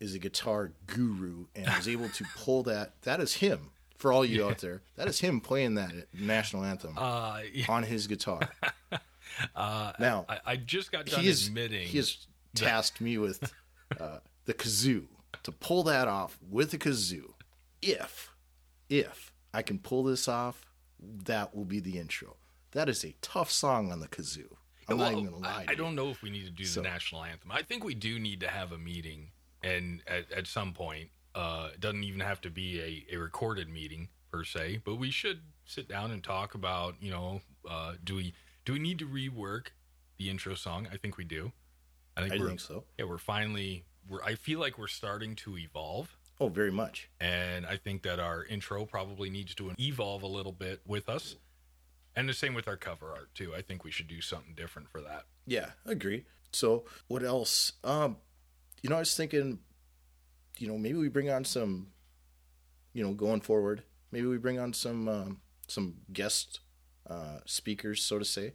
is 0.00 0.14
a 0.14 0.18
guitar 0.18 0.72
guru 0.86 1.46
and 1.54 1.66
was 1.76 1.86
able 1.88 2.08
to 2.08 2.24
pull 2.36 2.62
that. 2.64 3.00
That 3.02 3.20
is 3.20 3.34
him. 3.34 3.70
For 3.98 4.12
all 4.12 4.24
you 4.24 4.44
out 4.44 4.58
there, 4.58 4.82
that 4.96 5.06
is 5.06 5.20
him 5.20 5.40
playing 5.40 5.76
that 5.76 5.92
national 6.12 6.64
anthem 6.64 6.94
uh, 6.98 7.38
yeah, 7.52 7.66
on 7.68 7.84
his 7.84 8.06
guitar. 8.08 8.40
Uh, 9.56 9.92
Now, 9.98 10.26
I, 10.28 10.38
I 10.44 10.56
just 10.56 10.92
got 10.92 11.06
done 11.06 11.20
he 11.20 11.28
is 11.28 11.46
admitting. 11.46 11.86
he 11.86 11.96
has 11.98 12.26
tasked 12.54 13.00
me 13.00 13.16
with 13.16 13.50
uh, 14.00 14.18
the 14.44 14.52
kazoo 14.52 15.04
to 15.44 15.52
pull 15.52 15.84
that 15.84 16.06
off 16.08 16.38
with 16.50 16.70
the 16.72 16.76
kazoo. 16.78 17.32
If 17.80 18.31
if 18.92 19.32
I 19.54 19.62
can 19.62 19.78
pull 19.78 20.04
this 20.04 20.28
off, 20.28 20.66
that 21.00 21.54
will 21.54 21.64
be 21.64 21.80
the 21.80 21.98
intro. 21.98 22.36
That 22.72 22.88
is 22.88 23.04
a 23.04 23.14
tough 23.22 23.50
song 23.50 23.90
on 23.90 24.00
the 24.00 24.08
kazoo. 24.08 24.56
I'm 24.88 24.98
not 24.98 25.12
even 25.12 25.24
gonna 25.26 25.38
lie. 25.38 25.64
I, 25.68 25.72
I 25.72 25.74
don't 25.74 25.94
know 25.94 26.10
if 26.10 26.22
we 26.22 26.30
need 26.30 26.44
to 26.44 26.50
do 26.50 26.64
So- 26.64 26.82
the 26.82 26.88
national 26.88 27.24
anthem. 27.24 27.50
I 27.50 27.62
think 27.62 27.84
we 27.84 27.94
do 27.94 28.18
need 28.18 28.40
to 28.40 28.48
have 28.48 28.72
a 28.72 28.78
meeting, 28.78 29.30
and 29.62 30.02
at, 30.06 30.30
at 30.32 30.46
some 30.46 30.72
point, 30.72 31.10
uh, 31.34 31.70
it 31.72 31.80
doesn't 31.80 32.04
even 32.04 32.20
have 32.20 32.40
to 32.42 32.50
be 32.50 32.80
a, 33.10 33.14
a 33.14 33.18
recorded 33.18 33.68
meeting 33.68 34.08
per 34.30 34.44
se, 34.44 34.82
but 34.84 34.96
we 34.96 35.10
should 35.10 35.40
sit 35.64 35.88
down 35.88 36.10
and 36.10 36.22
talk 36.22 36.54
about, 36.54 36.94
you 37.00 37.10
know, 37.10 37.40
uh, 37.68 37.94
do 38.04 38.16
we 38.16 38.34
do 38.64 38.74
we 38.74 38.78
need 38.78 38.98
to 38.98 39.06
rework 39.06 39.68
the 40.18 40.28
intro 40.28 40.54
song? 40.54 40.88
I 40.92 40.96
think 40.96 41.16
we 41.16 41.24
do. 41.24 41.52
I 42.16 42.22
think 42.22 42.34
I 42.34 42.38
we're, 42.38 42.48
think 42.48 42.60
so. 42.60 42.84
Yeah, 42.98 43.06
we're 43.06 43.18
finally. 43.18 43.84
We're. 44.08 44.22
I 44.22 44.34
feel 44.34 44.60
like 44.60 44.78
we're 44.78 44.88
starting 44.88 45.34
to 45.36 45.56
evolve. 45.56 46.16
Oh, 46.42 46.48
very 46.48 46.72
much. 46.72 47.08
And 47.20 47.64
I 47.64 47.76
think 47.76 48.02
that 48.02 48.18
our 48.18 48.44
intro 48.44 48.84
probably 48.84 49.30
needs 49.30 49.54
to 49.54 49.72
evolve 49.78 50.24
a 50.24 50.26
little 50.26 50.50
bit 50.50 50.80
with 50.84 51.08
us. 51.08 51.36
And 52.16 52.28
the 52.28 52.34
same 52.34 52.52
with 52.52 52.66
our 52.66 52.76
cover 52.76 53.10
art 53.12 53.32
too. 53.32 53.54
I 53.54 53.62
think 53.62 53.84
we 53.84 53.92
should 53.92 54.08
do 54.08 54.20
something 54.20 54.52
different 54.56 54.90
for 54.90 55.00
that. 55.02 55.26
Yeah, 55.46 55.70
agree. 55.86 56.24
So 56.50 56.84
what 57.06 57.22
else? 57.22 57.74
Um, 57.84 58.16
you 58.82 58.90
know, 58.90 58.96
I 58.96 58.98
was 58.98 59.16
thinking, 59.16 59.60
you 60.58 60.66
know, 60.66 60.76
maybe 60.76 60.98
we 60.98 61.08
bring 61.08 61.30
on 61.30 61.44
some, 61.44 61.92
you 62.92 63.04
know, 63.04 63.12
going 63.12 63.40
forward. 63.40 63.84
Maybe 64.10 64.26
we 64.26 64.36
bring 64.36 64.58
on 64.58 64.72
some 64.72 65.08
um, 65.08 65.40
some 65.68 65.94
guest 66.12 66.58
uh, 67.08 67.38
speakers, 67.46 68.04
so 68.04 68.18
to 68.18 68.24
say. 68.24 68.54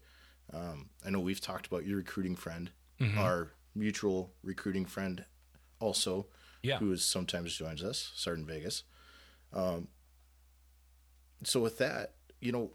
Um, 0.54 0.90
I 1.06 1.10
know 1.10 1.22
we've 1.22 1.40
talked 1.40 1.68
about 1.68 1.86
your 1.86 1.96
recruiting 1.96 2.36
friend, 2.36 2.70
our 3.18 3.54
mutual 3.74 4.34
recruiting 4.44 4.86
friend, 4.86 5.24
also, 5.80 6.28
Yeah. 6.64 6.78
who 6.80 6.92
is 6.92 7.04
sometimes 7.06 7.56
joins 7.56 7.84
us, 7.84 8.12
Sergeant 8.16 8.48
Vegas. 8.48 8.84
Um, 9.54 9.88
so 11.44 11.60
with 11.60 11.78
that, 11.78 12.14
you 12.42 12.52
know, 12.52 12.72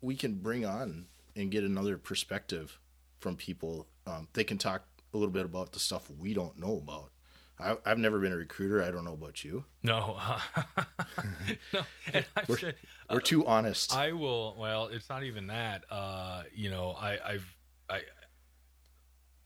we 0.00 0.14
can 0.16 0.34
bring 0.34 0.64
on 0.64 1.06
and 1.36 1.50
get 1.50 1.64
another 1.64 1.96
perspective 1.98 2.78
from 3.20 3.36
people. 3.36 3.86
Um, 4.06 4.28
they 4.34 4.44
can 4.44 4.58
talk 4.58 4.82
a 5.14 5.16
little 5.16 5.32
bit 5.32 5.44
about 5.44 5.72
the 5.72 5.78
stuff 5.78 6.10
we 6.18 6.34
don't 6.34 6.58
know 6.58 6.76
about. 6.76 7.10
I, 7.58 7.76
I've 7.90 7.98
never 7.98 8.18
been 8.18 8.32
a 8.32 8.36
recruiter. 8.36 8.82
I 8.82 8.90
don't 8.90 9.04
know 9.04 9.12
about 9.12 9.44
you. 9.44 9.64
No, 9.82 10.18
no. 11.72 11.80
We're, 12.48 12.58
said- 12.58 12.74
we're 13.10 13.20
too 13.20 13.46
honest. 13.46 13.94
I 13.94 14.12
will. 14.12 14.56
Well, 14.58 14.86
it's 14.86 15.08
not 15.08 15.22
even 15.22 15.46
that. 15.48 15.84
Uh, 15.90 16.42
you 16.54 16.70
know, 16.70 16.90
I, 16.98 17.18
I've, 17.34 17.56
I, 17.88 18.00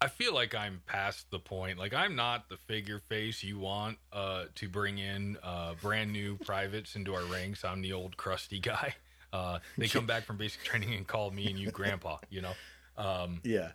I 0.01 0.09
feel 0.09 0.35
like 0.35 0.55
I'm 0.55 0.83
past 0.87 1.31
the 1.31 1.39
point. 1.39 1.79
Like 1.79 1.95
I'm 1.95 2.17
not 2.17 2.49
the 2.49 2.57
figure 2.57 2.99
face 2.99 3.43
you 3.43 3.59
want 3.59 3.99
uh, 4.13 4.45
to 4.55 4.69
bring 4.69 4.99
in 4.99 5.39
uh, 5.43 5.75
brand 5.81 6.13
new 6.13 6.37
privates 6.45 6.97
into 6.97 7.15
our 7.15 7.25
ranks. 7.25 7.65
I'm 7.65 7.81
the 7.81 7.93
old 7.93 8.17
crusty 8.17 8.59
guy. 8.59 8.95
Uh, 9.33 9.59
they 9.77 9.89
come 9.89 10.07
back 10.07 10.25
from 10.25 10.39
basic 10.39 10.63
training 10.63 10.95
and 10.95 11.07
call 11.07 11.31
me 11.31 11.47
and 11.49 11.59
you 11.59 11.71
grandpa. 11.71 12.17
You 12.31 12.43
know. 12.43 12.53
Um, 12.97 13.41
yeah. 13.45 13.73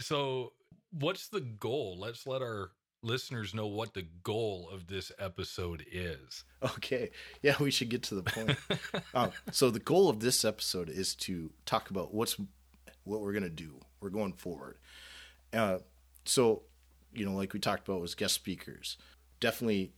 so, 0.00 0.54
what's 0.90 1.28
the 1.28 1.42
goal? 1.42 1.98
Let's 2.00 2.26
let 2.26 2.42
our 2.42 2.72
listeners 3.02 3.54
know 3.54 3.66
what 3.66 3.94
the 3.94 4.06
goal 4.24 4.68
of 4.72 4.88
this 4.88 5.12
episode 5.18 5.84
is. 5.90 6.44
Okay. 6.62 7.10
Yeah, 7.42 7.54
we 7.60 7.70
should 7.70 7.88
get 7.88 8.02
to 8.04 8.16
the 8.16 8.22
point. 8.22 8.56
um, 9.14 9.30
so 9.52 9.70
the 9.70 9.78
goal 9.78 10.08
of 10.08 10.20
this 10.20 10.44
episode 10.44 10.88
is 10.88 11.14
to 11.16 11.52
talk 11.66 11.90
about 11.90 12.12
what's 12.12 12.36
what 13.04 13.20
we're 13.20 13.32
gonna 13.32 13.48
do. 13.48 13.78
We're 14.00 14.10
going 14.10 14.32
forward. 14.32 14.78
Uh, 15.52 15.78
so 16.24 16.62
you 17.12 17.24
know, 17.24 17.34
like 17.34 17.52
we 17.52 17.60
talked 17.60 17.88
about, 17.88 18.00
was 18.00 18.14
guest 18.14 18.34
speakers. 18.34 18.96
Definitely 19.40 19.92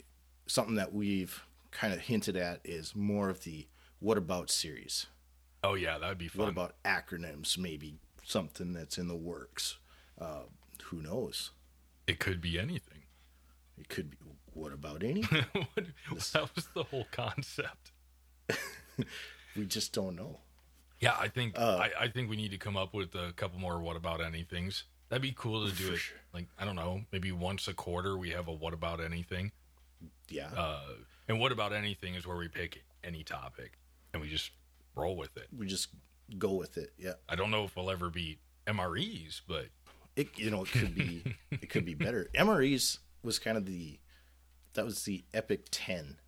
something 0.46 0.76
that 0.76 0.92
we've 0.92 1.42
kind 1.70 1.92
of 1.92 2.00
hinted 2.00 2.36
at 2.36 2.60
is 2.64 2.94
more 2.94 3.28
of 3.28 3.44
the 3.44 3.66
"What 3.98 4.18
About" 4.18 4.50
series. 4.50 5.06
Oh 5.64 5.74
yeah, 5.74 5.98
that'd 5.98 6.18
be 6.18 6.28
fun. 6.28 6.46
What 6.46 6.50
about 6.50 6.74
acronyms? 6.84 7.58
Maybe 7.58 7.96
something 8.24 8.72
that's 8.72 8.98
in 8.98 9.08
the 9.08 9.16
works. 9.16 9.78
Uh, 10.20 10.42
who 10.84 11.02
knows? 11.02 11.50
It 12.06 12.20
could 12.20 12.40
be 12.40 12.58
anything. 12.58 13.02
It 13.76 13.88
could 13.88 14.10
be. 14.10 14.16
What 14.54 14.72
about 14.72 15.02
any? 15.02 15.22
What- 15.52 15.86
that 16.32 16.54
was 16.54 16.66
the 16.74 16.82
whole 16.84 17.06
concept. 17.12 17.92
we 19.56 19.66
just 19.66 19.92
don't 19.92 20.16
know. 20.16 20.40
Yeah, 21.00 21.14
I 21.18 21.28
think 21.28 21.56
Uh, 21.56 21.76
I, 21.76 22.04
I 22.04 22.08
think 22.08 22.28
we 22.28 22.36
need 22.36 22.50
to 22.50 22.58
come 22.58 22.76
up 22.76 22.92
with 22.92 23.14
a 23.14 23.32
couple 23.36 23.60
more 23.60 23.80
what 23.80 23.96
about 23.96 24.20
anythings. 24.20 24.82
That'd 25.08 25.22
be 25.22 25.32
cool 25.36 25.66
to 25.68 25.74
do 25.74 25.92
it. 25.92 25.96
sure. 25.96 26.18
Like 26.34 26.46
I 26.58 26.64
don't 26.64 26.76
know, 26.76 27.02
maybe 27.12 27.32
once 27.32 27.68
a 27.68 27.74
quarter 27.74 28.16
we 28.16 28.30
have 28.30 28.48
a 28.48 28.52
what 28.52 28.74
about 28.74 29.00
anything. 29.00 29.52
Yeah. 30.28 30.48
Uh, 30.56 30.80
and 31.28 31.40
what 31.40 31.52
about 31.52 31.72
anything 31.72 32.14
is 32.14 32.26
where 32.26 32.36
we 32.36 32.48
pick 32.48 32.82
any 33.02 33.22
topic 33.24 33.78
and 34.12 34.20
we 34.22 34.28
just 34.28 34.50
roll 34.94 35.16
with 35.16 35.36
it. 35.36 35.48
we 35.56 35.66
just 35.66 35.88
go 36.38 36.52
with 36.52 36.76
it. 36.76 36.92
Yeah. 36.98 37.14
I 37.28 37.36
don't 37.36 37.50
know 37.50 37.64
if 37.64 37.74
we'll 37.76 37.90
ever 37.90 38.10
be 38.10 38.38
MREs, 38.66 39.40
but 39.48 39.66
It 40.16 40.28
you 40.38 40.50
know 40.50 40.62
it 40.64 40.70
could 40.72 40.94
be 40.94 41.22
it 41.50 41.70
could 41.70 41.84
be 41.86 41.94
better. 41.94 42.28
MREs 42.34 42.98
was 43.22 43.38
kind 43.38 43.56
of 43.56 43.64
the 43.66 43.98
that 44.74 44.84
was 44.84 45.04
the 45.04 45.24
epic 45.32 45.66
ten 45.70 46.18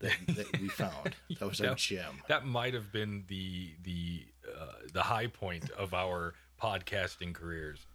that, 0.00 0.12
that 0.28 0.60
we 0.60 0.68
found. 0.68 1.16
That 1.38 1.48
was 1.48 1.60
our 1.62 1.74
gem. 1.74 2.20
that 2.28 2.44
might 2.44 2.74
have 2.74 2.92
been 2.92 3.24
the 3.28 3.72
the 3.82 4.26
uh, 4.46 4.72
the 4.92 5.02
high 5.02 5.26
point 5.26 5.70
of 5.70 5.94
our 5.94 6.34
podcasting 6.62 7.32
careers. 7.34 7.86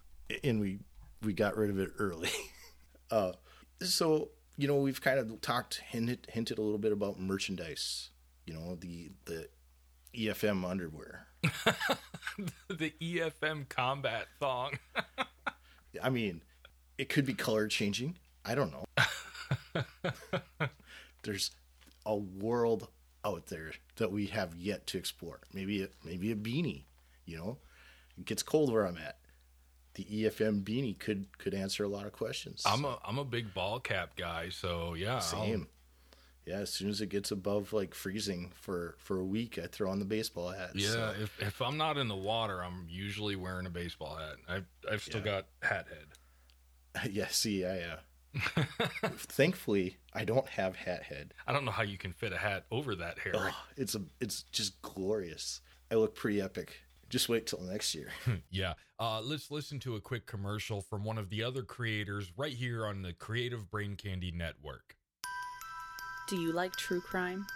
And 0.43 0.59
we 0.59 0.79
we 1.21 1.33
got 1.33 1.57
rid 1.57 1.69
of 1.69 1.79
it 1.79 1.91
early. 1.97 2.29
Uh, 3.09 3.33
so 3.81 4.29
you 4.55 4.69
know 4.69 4.77
we've 4.77 5.01
kind 5.01 5.19
of 5.19 5.41
talked 5.41 5.81
hinted 5.89 6.25
hinted 6.29 6.57
a 6.57 6.61
little 6.61 6.77
bit 6.77 6.93
about 6.93 7.19
merchandise. 7.19 8.09
You 8.45 8.53
know 8.53 8.75
the 8.75 9.11
the 9.25 9.49
EFM 10.15 10.63
underwear. 10.63 11.27
the 12.69 12.93
EFM 13.01 13.67
combat 13.67 14.27
thong. 14.39 14.71
I 16.01 16.09
mean, 16.09 16.41
it 16.97 17.09
could 17.09 17.25
be 17.25 17.33
color 17.33 17.67
changing. 17.67 18.15
I 18.45 18.55
don't 18.55 18.71
know. 18.71 19.83
There's 21.23 21.51
a 22.05 22.15
world 22.15 22.87
out 23.25 23.47
there 23.47 23.73
that 23.97 24.11
we 24.11 24.27
have 24.27 24.55
yet 24.55 24.87
to 24.87 24.97
explore. 24.97 25.41
Maybe 25.53 25.83
a, 25.83 25.89
maybe 26.03 26.31
a 26.31 26.35
beanie. 26.35 26.83
You 27.25 27.37
know, 27.37 27.57
it 28.17 28.25
gets 28.25 28.43
cold 28.43 28.71
where 28.71 28.85
I'm 28.87 28.97
at. 28.97 29.17
The 29.95 30.05
EFM 30.05 30.63
beanie 30.63 30.97
could 30.97 31.25
could 31.37 31.53
answer 31.53 31.83
a 31.83 31.87
lot 31.89 32.05
of 32.05 32.13
questions. 32.13 32.63
I'm 32.65 32.85
a 32.85 32.97
I'm 33.05 33.17
a 33.17 33.25
big 33.25 33.53
ball 33.53 33.79
cap 33.79 34.15
guy, 34.15 34.49
so 34.49 34.93
yeah. 34.93 35.15
I'll- 35.15 35.21
Same. 35.21 35.67
Yeah, 36.43 36.57
as 36.57 36.73
soon 36.73 36.89
as 36.89 37.01
it 37.01 37.09
gets 37.09 37.29
above 37.29 37.71
like 37.71 37.93
freezing 37.93 38.51
for 38.55 38.95
for 38.97 39.19
a 39.19 39.23
week, 39.23 39.59
I 39.59 39.67
throw 39.67 39.91
on 39.91 39.99
the 39.99 40.05
baseball 40.05 40.49
hat. 40.49 40.71
Yeah, 40.73 40.87
So, 40.89 41.13
if 41.21 41.39
if 41.41 41.61
I'm 41.61 41.77
not 41.77 41.97
in 41.97 42.07
the 42.07 42.15
water, 42.15 42.63
I'm 42.63 42.87
usually 42.89 43.35
wearing 43.35 43.67
a 43.67 43.69
baseball 43.69 44.15
hat. 44.15 44.37
I've 44.47 44.65
I've 44.91 45.03
still 45.03 45.19
Yeah. 45.19 45.25
got 45.25 45.45
hat 45.61 45.85
head. 45.89 47.11
yeah. 47.13 47.27
See, 47.27 47.63
I 47.63 47.81
uh, 47.81 47.97
thankfully 49.17 49.97
I 50.13 50.25
don't 50.25 50.47
have 50.49 50.75
hat 50.75 51.03
head. 51.03 51.33
I 51.47 51.53
don't 51.53 51.65
know 51.65 51.71
how 51.71 51.83
you 51.83 51.97
can 51.97 52.11
fit 52.13 52.33
a 52.33 52.37
hat 52.37 52.65
over 52.71 52.95
that 52.95 53.19
hair. 53.19 53.33
Oh, 53.35 53.55
it's 53.77 53.95
a 53.95 54.01
it's 54.19 54.43
just 54.51 54.81
glorious. 54.81 55.61
I 55.91 55.95
look 55.95 56.15
pretty 56.15 56.41
epic. 56.41 56.73
Just 57.09 57.27
wait 57.29 57.45
till 57.45 57.61
next 57.61 57.93
year. 57.93 58.07
Yeah. 58.49 58.73
Uh, 59.01 59.19
let's 59.19 59.49
listen 59.49 59.79
to 59.79 59.95
a 59.95 59.99
quick 59.99 60.27
commercial 60.27 60.79
from 60.79 61.03
one 61.03 61.17
of 61.17 61.31
the 61.31 61.43
other 61.43 61.63
creators 61.63 62.31
right 62.37 62.53
here 62.53 62.85
on 62.85 63.01
the 63.01 63.11
Creative 63.13 63.67
Brain 63.71 63.95
Candy 63.95 64.31
Network. 64.31 64.95
Do 66.29 66.39
you 66.39 66.51
like 66.51 66.75
true 66.75 67.01
crime? 67.01 67.47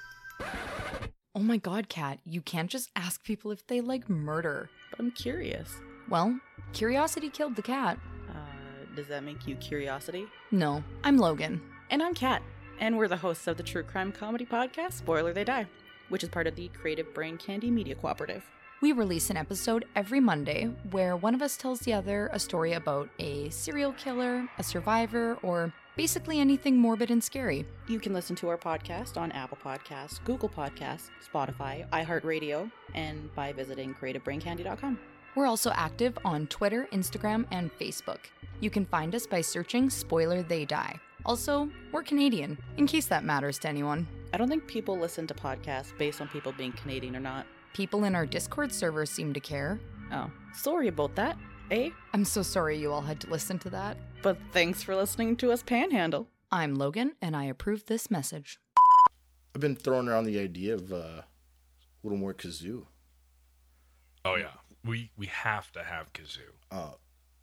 Oh 1.36 1.42
my 1.42 1.58
god, 1.58 1.88
Kat, 1.88 2.18
you 2.25 2.42
can't 2.42 2.68
just 2.68 2.90
ask 2.96 3.24
people 3.24 3.52
if 3.52 3.68
they 3.68 3.80
like 3.80 4.10
murder. 4.10 4.72
But 4.90 5.00
I'm 5.00 5.12
curious. 5.12 5.72
Well, 6.10 6.40
curiosity 6.74 7.30
killed 7.30 7.56
the 7.56 7.62
cat. 7.62 8.00
Uh, 8.28 8.96
does 8.96 9.08
that 9.10 9.24
make 9.24 9.46
you 9.46 9.56
curiosity? 9.58 10.25
No, 10.50 10.84
I'm 11.04 11.18
Logan. 11.18 11.62
And 11.92 12.02
I'm 12.02 12.16
Kat, 12.16 12.42
and 12.80 12.98
we're 12.98 13.08
the 13.08 13.18
hosts 13.18 13.46
of 13.46 13.58
the 13.58 13.62
true 13.62 13.84
crime 13.84 14.12
comedy 14.12 14.48
podcast 14.48 14.94
Spoiler 14.94 15.32
They 15.32 15.44
Die, 15.44 15.68
which 16.10 16.24
is 16.24 16.30
part 16.30 16.48
of 16.48 16.56
the 16.56 16.70
Creative 16.70 17.14
Brain 17.14 17.38
Candy 17.38 17.70
Media 17.70 17.94
Cooperative. 17.94 18.44
We 18.82 18.91
release 18.91 19.29
an 19.29 19.38
episode 19.38 19.86
every 19.96 20.20
Monday 20.20 20.70
where 20.91 21.15
one 21.15 21.34
of 21.34 21.41
us 21.41 21.55
tells 21.55 21.79
the 21.79 21.94
other 21.94 22.29
a 22.34 22.39
story 22.39 22.74
about 22.74 23.10
a 23.20 23.50
serial 23.50 23.94
killer, 23.94 24.48
a 24.58 24.63
survivor, 24.63 25.38
or 25.41 25.74
basically 25.96 26.41
anything 26.41 26.77
morbid 26.77 27.10
and 27.10 27.24
scary. 27.24 27.65
You 27.88 28.00
can 28.01 28.13
listen 28.13 28.36
to 28.38 28.50
our 28.50 28.58
podcast 28.58 29.15
on 29.15 29.32
Apple 29.32 29.58
Podcasts, 29.63 30.22
Google 30.25 30.50
Podcasts, 30.50 31.10
Spotify, 31.34 31.89
iHeartRadio, 31.91 32.70
and 32.94 33.34
by 33.34 33.53
visiting 33.53 33.96
creativebraincandy.com. 33.96 35.00
We're 35.36 35.48
also 35.48 35.72
active 35.72 36.17
on 36.25 36.48
Twitter, 36.48 36.88
Instagram, 36.91 37.46
and 37.51 37.72
Facebook. 37.79 38.20
You 38.60 38.70
can 38.70 38.86
find 38.86 39.15
us 39.15 39.25
by 39.25 39.39
searching 39.39 39.89
Spoiler 39.89 40.44
They 40.44 40.65
Die. 40.65 41.00
Also, 41.25 41.70
we're 41.94 42.03
Canadian, 42.03 42.58
in 42.77 42.88
case 42.88 43.05
that 43.08 43.24
matters 43.24 43.58
to 43.60 43.70
anyone. 43.70 44.05
I 44.34 44.38
don't 44.38 44.50
think 44.50 44.67
people 44.67 44.98
listen 44.98 45.27
to 45.27 45.34
podcasts 45.34 45.98
based 45.98 46.20
on 46.20 46.27
people 46.27 46.51
being 46.51 46.74
Canadian 46.74 47.15
or 47.15 47.22
not. 47.22 47.46
People 47.75 48.05
in 48.05 48.15
our 48.15 48.25
Discord 48.25 48.72
server 48.72 49.05
seem 49.05 49.34
to 49.34 49.41
care. 49.41 49.82
Oh, 50.10 50.32
sorry 50.53 50.88
about 50.88 51.13
that, 51.15 51.38
eh? 51.72 51.89
I'm 52.13 52.24
so 52.24 52.41
sorry 52.41 52.77
you 52.77 52.94
all 52.94 53.01
had 53.01 53.20
to 53.20 53.29
listen 53.29 53.60
to 53.60 53.70
that. 53.72 53.98
But 54.24 54.38
thanks 54.53 54.82
for 54.82 54.96
listening 54.96 55.36
to 55.38 55.51
us 55.51 55.62
panhandle. 55.62 56.29
I'm 56.53 56.75
Logan, 56.75 57.15
and 57.22 57.36
I 57.36 57.44
approve 57.44 57.86
this 57.88 58.10
message. 58.10 58.60
I've 59.53 59.60
been 59.60 59.75
throwing 59.75 60.08
around 60.08 60.24
the 60.24 60.39
idea 60.39 60.74
of 60.75 60.94
uh, 60.94 60.96
a 60.96 61.25
little 62.01 62.17
more 62.17 62.34
kazoo. 62.34 62.86
Oh 64.24 64.36
yeah, 64.36 64.53
we 64.86 65.12
we 65.17 65.25
have 65.25 65.70
to 65.74 65.84
have 65.84 66.13
kazoo. 66.13 66.53
Uh, 66.72 66.91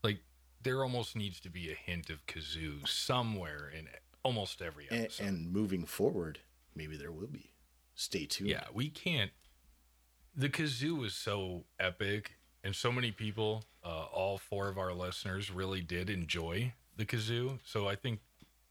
Like 0.02 0.20
there 0.62 0.82
almost 0.82 1.14
needs 1.14 1.40
to 1.40 1.50
be 1.50 1.70
a 1.70 1.74
hint 1.74 2.08
of 2.08 2.24
kazoo 2.24 2.88
somewhere 2.88 3.70
in 3.70 3.86
almost 4.22 4.62
every 4.62 4.88
and, 4.90 5.02
episode. 5.02 5.26
and 5.26 5.52
moving 5.52 5.84
forward, 5.84 6.38
maybe 6.74 6.96
there 6.96 7.12
will 7.12 7.26
be. 7.26 7.52
Stay 7.94 8.24
tuned. 8.24 8.48
yeah, 8.48 8.64
we 8.72 8.88
can't. 8.88 9.30
The 10.34 10.48
kazoo 10.48 10.98
was 10.98 11.14
so 11.14 11.64
epic, 11.78 12.32
and 12.64 12.74
so 12.74 12.90
many 12.90 13.10
people, 13.12 13.64
uh, 13.84 14.04
all 14.12 14.38
four 14.38 14.68
of 14.68 14.78
our 14.78 14.94
listeners, 14.94 15.50
really 15.50 15.80
did 15.82 16.08
enjoy 16.08 16.72
the 16.96 17.04
kazoo. 17.04 17.58
So 17.64 17.86
I 17.88 17.96
think, 17.96 18.20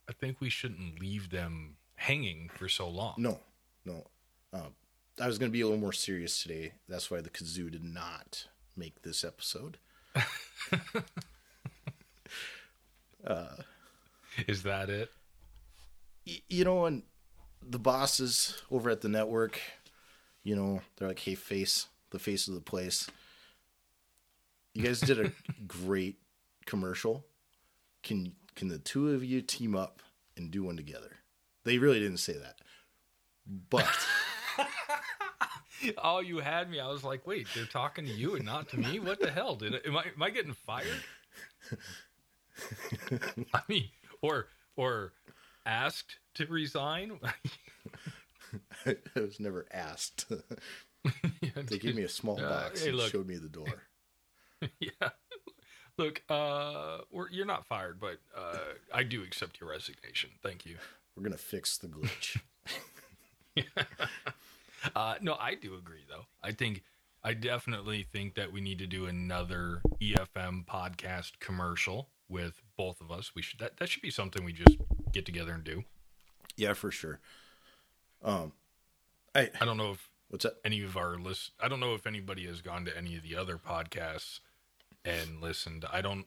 I 0.09 0.13
think 0.13 0.41
we 0.41 0.49
shouldn't 0.49 0.99
leave 0.99 1.29
them 1.29 1.75
hanging 1.95 2.49
for 2.49 2.67
so 2.67 2.89
long. 2.89 3.13
No, 3.17 3.39
no. 3.85 4.07
Uh, 4.51 4.69
I 5.19 5.27
was 5.27 5.37
going 5.37 5.51
to 5.51 5.53
be 5.53 5.61
a 5.61 5.65
little 5.65 5.79
more 5.79 5.93
serious 5.93 6.41
today. 6.41 6.73
That's 6.89 7.11
why 7.11 7.21
the 7.21 7.29
kazoo 7.29 7.69
did 7.69 7.83
not 7.83 8.47
make 8.75 9.03
this 9.03 9.23
episode. 9.23 9.77
Is 14.47 14.63
that 14.63 14.89
it? 14.89 15.11
Y- 16.25 16.41
you 16.49 16.63
know, 16.65 16.85
and 16.85 17.03
the 17.61 17.77
bosses 17.79 18.61
over 18.71 18.89
at 18.89 19.01
the 19.01 19.09
network, 19.09 19.59
you 20.43 20.55
know, 20.55 20.81
they're 20.95 21.07
like, 21.07 21.19
"Hey, 21.19 21.35
face, 21.35 21.87
the 22.11 22.19
face 22.19 22.47
of 22.47 22.53
the 22.55 22.61
place." 22.61 23.09
You 24.73 24.83
guys 24.83 25.01
did 25.01 25.19
a 25.19 25.31
great 25.67 26.17
commercial. 26.65 27.25
Can 28.03 28.33
can 28.55 28.67
the 28.67 28.79
two 28.79 29.09
of 29.09 29.23
you 29.23 29.41
team 29.41 29.75
up 29.75 30.01
and 30.37 30.51
do 30.51 30.63
one 30.63 30.77
together? 30.77 31.17
They 31.63 31.77
really 31.77 31.99
didn't 31.99 32.17
say 32.17 32.33
that, 32.33 32.59
but 33.69 33.87
Oh, 35.97 36.19
you 36.19 36.39
had 36.39 36.69
me. 36.69 36.79
I 36.79 36.87
was 36.87 37.03
like, 37.03 37.25
wait, 37.25 37.47
they're 37.55 37.65
talking 37.65 38.05
to 38.05 38.11
you 38.11 38.35
and 38.35 38.45
not 38.45 38.69
to 38.69 38.77
me. 38.77 38.99
What 38.99 39.19
the 39.19 39.31
hell? 39.31 39.55
Did 39.55 39.75
I, 39.75 39.87
am 39.87 39.97
I 39.97 40.03
am 40.15 40.21
I 40.21 40.29
getting 40.29 40.53
fired? 40.53 41.03
I 43.53 43.61
mean, 43.67 43.89
or 44.21 44.47
or 44.75 45.13
asked 45.65 46.17
to 46.35 46.45
resign? 46.45 47.19
I 48.85 49.19
was 49.19 49.39
never 49.39 49.65
asked. 49.71 50.25
they 51.55 51.77
gave 51.77 51.95
me 51.95 52.03
a 52.03 52.09
small 52.09 52.39
Uh, 52.39 52.49
box 52.49 52.83
hey, 52.83 52.89
and 52.91 53.01
showed 53.01 53.27
me 53.27 53.37
the 53.37 53.49
door. 53.49 53.83
yeah. 54.79 55.09
Look, 55.97 56.21
uh, 56.29 56.99
we're, 57.11 57.29
you're 57.29 57.45
not 57.45 57.65
fired, 57.65 57.99
but 57.99 58.17
uh, 58.35 58.57
I 58.93 59.03
do 59.03 59.23
accept 59.23 59.59
your 59.59 59.69
resignation. 59.69 60.31
Thank 60.41 60.65
you. 60.65 60.77
We're 61.15 61.23
gonna 61.23 61.37
fix 61.37 61.77
the 61.77 61.87
glitch. 61.87 62.39
Uh, 64.95 65.15
no, 65.21 65.35
I 65.39 65.53
do 65.55 65.75
agree, 65.75 66.05
though. 66.09 66.25
I 66.41 66.51
think, 66.53 66.83
I 67.23 67.33
definitely 67.35 68.03
think 68.03 68.33
that 68.35 68.51
we 68.51 68.61
need 68.61 68.79
to 68.79 68.87
do 68.87 69.05
another 69.05 69.81
EFM 70.01 70.65
podcast 70.65 71.33
commercial 71.39 72.09
with 72.27 72.61
both 72.77 72.99
of 72.99 73.11
us. 73.11 73.33
We 73.35 73.41
should 73.43 73.59
that 73.59 73.77
that 73.77 73.89
should 73.89 74.01
be 74.01 74.09
something 74.09 74.43
we 74.43 74.53
just 74.53 74.77
get 75.11 75.25
together 75.25 75.51
and 75.53 75.63
do. 75.63 75.83
yeah, 76.57 76.73
for 76.73 76.89
sure. 76.91 77.19
Um, 78.23 78.53
I 79.35 79.49
I 79.59 79.65
don't 79.65 79.77
know 79.77 79.91
if 79.91 80.09
what's 80.29 80.43
that? 80.43 80.55
any 80.63 80.83
of 80.83 80.97
our 80.97 81.17
list. 81.17 81.51
I 81.59 81.67
don't 81.67 81.79
know 81.79 81.93
if 81.93 82.05
anybody 82.07 82.45
has 82.47 82.61
gone 82.61 82.85
to 82.85 82.97
any 82.97 83.15
of 83.15 83.23
the 83.23 83.35
other 83.35 83.57
podcasts 83.57 84.39
and 85.05 85.41
listened. 85.41 85.85
I 85.91 86.01
don't. 86.01 86.25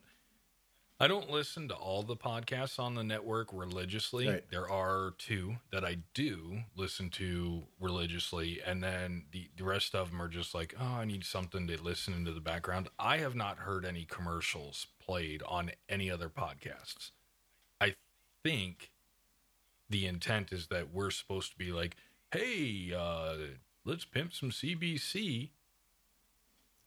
I 0.97 1.07
don't 1.07 1.29
listen 1.29 1.67
to 1.67 1.75
all 1.75 2.03
the 2.03 2.15
podcasts 2.15 2.79
on 2.79 2.95
the 2.95 3.03
network 3.03 3.49
religiously. 3.51 4.29
Right. 4.29 4.49
There 4.49 4.69
are 4.69 5.13
two 5.17 5.57
that 5.69 5.83
I 5.83 5.97
do 6.13 6.59
listen 6.73 7.09
to 7.11 7.63
religiously, 7.81 8.61
and 8.65 8.81
then 8.81 9.25
the, 9.31 9.49
the 9.57 9.65
rest 9.65 9.93
of 9.93 10.11
them 10.11 10.21
are 10.21 10.29
just 10.29 10.55
like, 10.55 10.73
oh, 10.79 10.85
I 10.85 11.03
need 11.03 11.25
something 11.25 11.67
to 11.67 11.83
listen 11.83 12.13
into 12.13 12.31
the 12.31 12.39
background. 12.39 12.87
I 12.97 13.17
have 13.17 13.35
not 13.35 13.57
heard 13.59 13.83
any 13.83 14.05
commercials 14.05 14.87
played 15.05 15.43
on 15.45 15.71
any 15.89 16.09
other 16.09 16.29
podcasts. 16.29 17.11
I 17.81 17.95
think 18.41 18.91
the 19.89 20.05
intent 20.07 20.51
is 20.51 20.67
that 20.67 20.93
we're 20.93 21.11
supposed 21.11 21.51
to 21.51 21.57
be 21.57 21.71
like, 21.71 21.95
hey, 22.31 22.93
uh, 22.97 23.35
let's 23.85 24.05
pimp 24.05 24.33
some 24.33 24.51
CBC. 24.51 25.49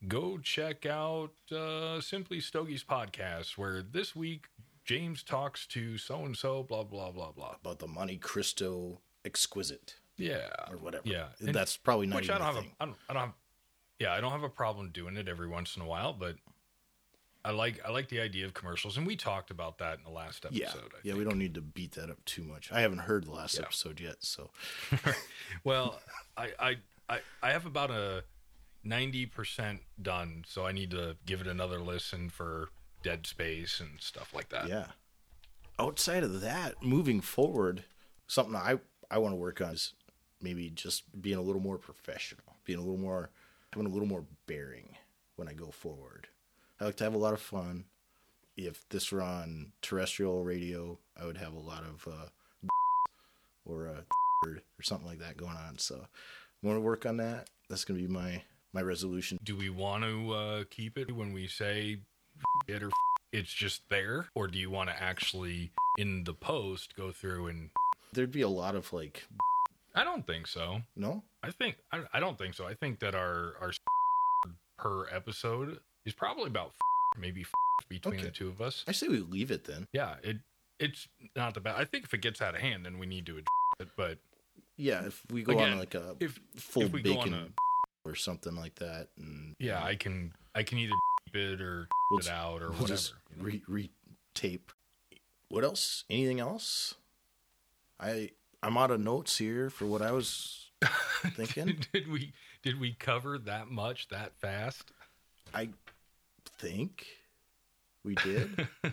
Go 0.06 0.38
check 0.38 0.86
out 0.86 1.32
uh, 1.50 2.00
Simply 2.00 2.38
Stogie's 2.38 2.84
podcast, 2.84 3.58
where 3.58 3.82
this 3.82 4.14
week 4.14 4.46
James 4.84 5.22
talks 5.24 5.66
to 5.68 5.98
so 5.98 6.24
and 6.24 6.36
so, 6.36 6.62
blah, 6.62 6.84
blah, 6.84 7.10
blah, 7.10 7.32
blah. 7.32 7.56
About 7.60 7.80
the 7.80 7.88
Montecristo 7.88 8.98
exquisite 9.24 9.96
Yeah. 10.16 10.48
or 10.70 10.76
whatever. 10.76 11.02
Yeah. 11.08 11.26
And- 11.40 11.54
that's 11.54 11.76
probably 11.76 12.06
not 12.06 12.16
Which 12.16 12.26
even 12.26 12.36
I 12.42 12.46
don't 12.46 12.54
have. 12.54 12.64
A, 12.64 12.66
I, 12.80 12.84
don't, 12.86 12.96
I 13.08 13.12
don't 13.14 13.22
have. 13.22 13.32
Yeah, 13.98 14.12
I 14.12 14.20
don't 14.20 14.30
have 14.30 14.44
a 14.44 14.48
problem 14.48 14.90
doing 14.90 15.16
it 15.16 15.26
every 15.28 15.48
once 15.48 15.74
in 15.76 15.82
a 15.82 15.86
while, 15.86 16.12
but 16.12 16.36
I 17.48 17.52
like 17.52 17.80
I 17.82 17.90
like 17.90 18.08
the 18.08 18.20
idea 18.20 18.44
of 18.44 18.52
commercials, 18.52 18.98
and 18.98 19.06
we 19.06 19.16
talked 19.16 19.50
about 19.50 19.78
that 19.78 19.96
in 19.96 20.04
the 20.04 20.10
last 20.10 20.44
episode. 20.44 20.60
yeah, 20.60 20.68
I 20.74 21.00
yeah. 21.02 21.14
We 21.14 21.24
don't 21.24 21.38
need 21.38 21.54
to 21.54 21.62
beat 21.62 21.92
that 21.92 22.10
up 22.10 22.22
too 22.26 22.42
much. 22.44 22.70
I 22.70 22.82
haven't 22.82 22.98
heard 22.98 23.24
the 23.24 23.30
last 23.30 23.54
Yeah. 23.56 23.62
episode 23.62 24.00
yet, 24.00 24.16
so 24.20 24.50
Well, 25.64 25.98
I, 26.36 26.50
I 26.58 26.76
I 27.08 27.20
I 27.42 27.50
have 27.52 27.64
about 27.64 27.90
a 27.90 28.24
ninety 28.84 29.24
percent 29.24 29.80
done, 30.00 30.44
so 30.46 30.66
I 30.66 30.72
need 30.72 30.90
to 30.90 31.16
give 31.24 31.40
it 31.40 31.46
another 31.46 31.80
listen 31.80 32.28
for 32.28 32.68
dead 33.02 33.26
space 33.26 33.80
and 33.80 34.00
stuff 34.00 34.34
like 34.34 34.50
that. 34.50 34.68
yeah. 34.68 34.88
Outside 35.78 36.24
of 36.24 36.40
that, 36.40 36.82
moving 36.82 37.20
forward, 37.20 37.84
something 38.26 38.56
I 38.56 38.78
I 39.10 39.18
want 39.18 39.32
to 39.32 39.36
work 39.36 39.60
on 39.62 39.72
is 39.72 39.94
maybe 40.42 40.68
just 40.70 41.04
being 41.20 41.38
a 41.38 41.42
little 41.42 41.62
more 41.62 41.78
professional, 41.78 42.56
being 42.64 42.78
a 42.78 42.82
little 42.82 42.98
more 42.98 43.30
having 43.72 43.86
a 43.86 43.90
little 43.90 44.08
more 44.08 44.24
bearing 44.46 44.96
when 45.36 45.48
I 45.48 45.54
go 45.54 45.70
forward. 45.70 46.28
I 46.80 46.84
like 46.84 46.96
to 46.96 47.04
have 47.04 47.14
a 47.14 47.18
lot 47.18 47.34
of 47.34 47.40
fun. 47.40 47.84
If 48.56 48.88
this 48.88 49.10
were 49.10 49.22
on 49.22 49.72
terrestrial 49.82 50.44
radio, 50.44 50.98
I 51.20 51.26
would 51.26 51.38
have 51.38 51.54
a 51.54 51.58
lot 51.58 51.84
of 51.84 52.06
uh, 52.06 52.68
or 53.66 53.88
uh, 53.88 54.00
or 54.48 54.82
something 54.82 55.06
like 55.06 55.18
that 55.18 55.36
going 55.36 55.56
on. 55.56 55.78
So 55.78 55.96
I 55.96 56.66
want 56.66 56.76
to 56.76 56.80
work 56.80 57.06
on 57.06 57.16
that. 57.18 57.48
That's 57.68 57.84
gonna 57.84 58.00
be 58.00 58.06
my 58.06 58.42
my 58.72 58.82
resolution. 58.82 59.38
Do 59.42 59.56
we 59.56 59.70
want 59.70 60.04
to 60.04 60.32
uh, 60.32 60.64
keep 60.70 60.98
it 60.98 61.14
when 61.14 61.32
we 61.32 61.48
say 61.48 61.98
it 62.68 62.82
or 62.82 62.90
it's 63.32 63.52
just 63.52 63.82
there, 63.88 64.26
or 64.34 64.46
do 64.46 64.58
you 64.58 64.70
want 64.70 64.88
to 64.90 65.02
actually 65.02 65.70
in 65.98 66.24
the 66.24 66.34
post 66.34 66.96
go 66.96 67.12
through 67.12 67.48
and? 67.48 67.70
There'd 68.12 68.32
be 68.32 68.42
a 68.42 68.48
lot 68.48 68.74
of 68.74 68.90
like, 68.92 69.24
I 69.94 70.02
don't 70.02 70.26
think 70.26 70.46
so. 70.46 70.80
no, 70.96 71.24
I 71.42 71.50
think 71.50 71.76
I, 71.92 72.00
I 72.14 72.20
don't 72.20 72.38
think 72.38 72.54
so. 72.54 72.66
I 72.66 72.74
think 72.74 73.00
that 73.00 73.14
our 73.14 73.54
our 73.60 73.72
per 74.78 75.08
episode 75.10 75.80
is 76.08 76.14
probably 76.14 76.46
about 76.46 76.72
maybe 77.18 77.44
between 77.88 78.14
Okay. 78.16 78.24
the 78.24 78.30
two 78.30 78.48
of 78.48 78.60
us. 78.60 78.84
I 78.88 78.92
say 78.92 79.08
we 79.08 79.18
leave 79.20 79.50
it 79.50 79.64
then. 79.64 79.86
Yeah, 79.92 80.16
it 80.22 80.38
it's 80.80 81.08
not 81.36 81.54
the 81.54 81.60
bad. 81.60 81.76
I 81.76 81.84
think 81.84 82.04
if 82.04 82.14
it 82.14 82.20
gets 82.22 82.40
out 82.42 82.54
of 82.54 82.60
hand, 82.60 82.84
then 82.86 82.98
we 82.98 83.06
need 83.06 83.26
to 83.26 83.38
it. 83.38 83.46
But 83.96 84.18
Yeah, 84.76 85.06
if 85.06 85.22
we 85.30 85.42
go 85.42 85.52
Again, 85.52 85.72
on 85.72 85.78
like 85.78 85.94
a 85.94 86.16
if 86.20 86.38
full 86.56 86.84
if 86.84 86.92
we 86.92 87.02
go 87.02 87.18
on 87.18 87.24
bacon 87.30 87.54
or 88.04 88.14
something 88.14 88.54
like 88.56 88.76
that, 88.76 89.08
and 89.18 89.54
yeah, 89.58 89.82
I 89.82 89.94
can 89.96 90.32
I 90.54 90.62
can 90.62 90.78
either 90.78 90.92
it 91.34 91.60
or 91.60 91.88
We'll 92.10 92.20
it 92.20 92.28
out 92.30 92.62
or 92.62 92.70
we'll 92.70 92.80
whatever. 92.80 92.88
just 92.88 93.14
you 93.30 93.36
know? 93.38 93.44
re 93.44 93.62
re 93.68 93.90
tape. 94.34 94.72
What 95.48 95.64
else? 95.64 96.04
Anything 96.10 96.40
else? 96.40 96.94
I 98.00 98.30
I'm 98.62 98.76
out 98.78 98.90
of 98.90 99.00
notes 99.00 99.36
here 99.38 99.70
for 99.70 99.86
what 99.86 100.02
I 100.02 100.12
was 100.12 100.70
thinking. 101.34 101.80
did 101.92 102.08
we 102.08 102.32
did 102.62 102.78
we 102.80 102.92
cover 102.94 103.38
that 103.38 103.68
much 103.68 104.08
that 104.08 104.32
fast? 104.40 104.92
I 105.54 105.70
think 106.58 107.06
we 108.04 108.14
did. 108.16 108.68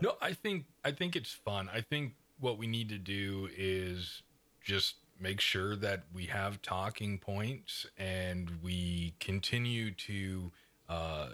No, 0.00 0.14
I 0.20 0.32
think 0.32 0.64
I 0.84 0.90
think 0.90 1.14
it's 1.14 1.32
fun. 1.32 1.68
I 1.72 1.80
think 1.80 2.14
what 2.40 2.58
we 2.58 2.66
need 2.66 2.88
to 2.88 2.98
do 2.98 3.48
is 3.56 4.22
just 4.64 4.96
make 5.20 5.40
sure 5.40 5.76
that 5.76 6.04
we 6.12 6.24
have 6.26 6.60
talking 6.62 7.18
points 7.18 7.86
and 7.96 8.50
we 8.62 9.14
continue 9.20 9.92
to 9.92 10.50
uh, 10.88 11.28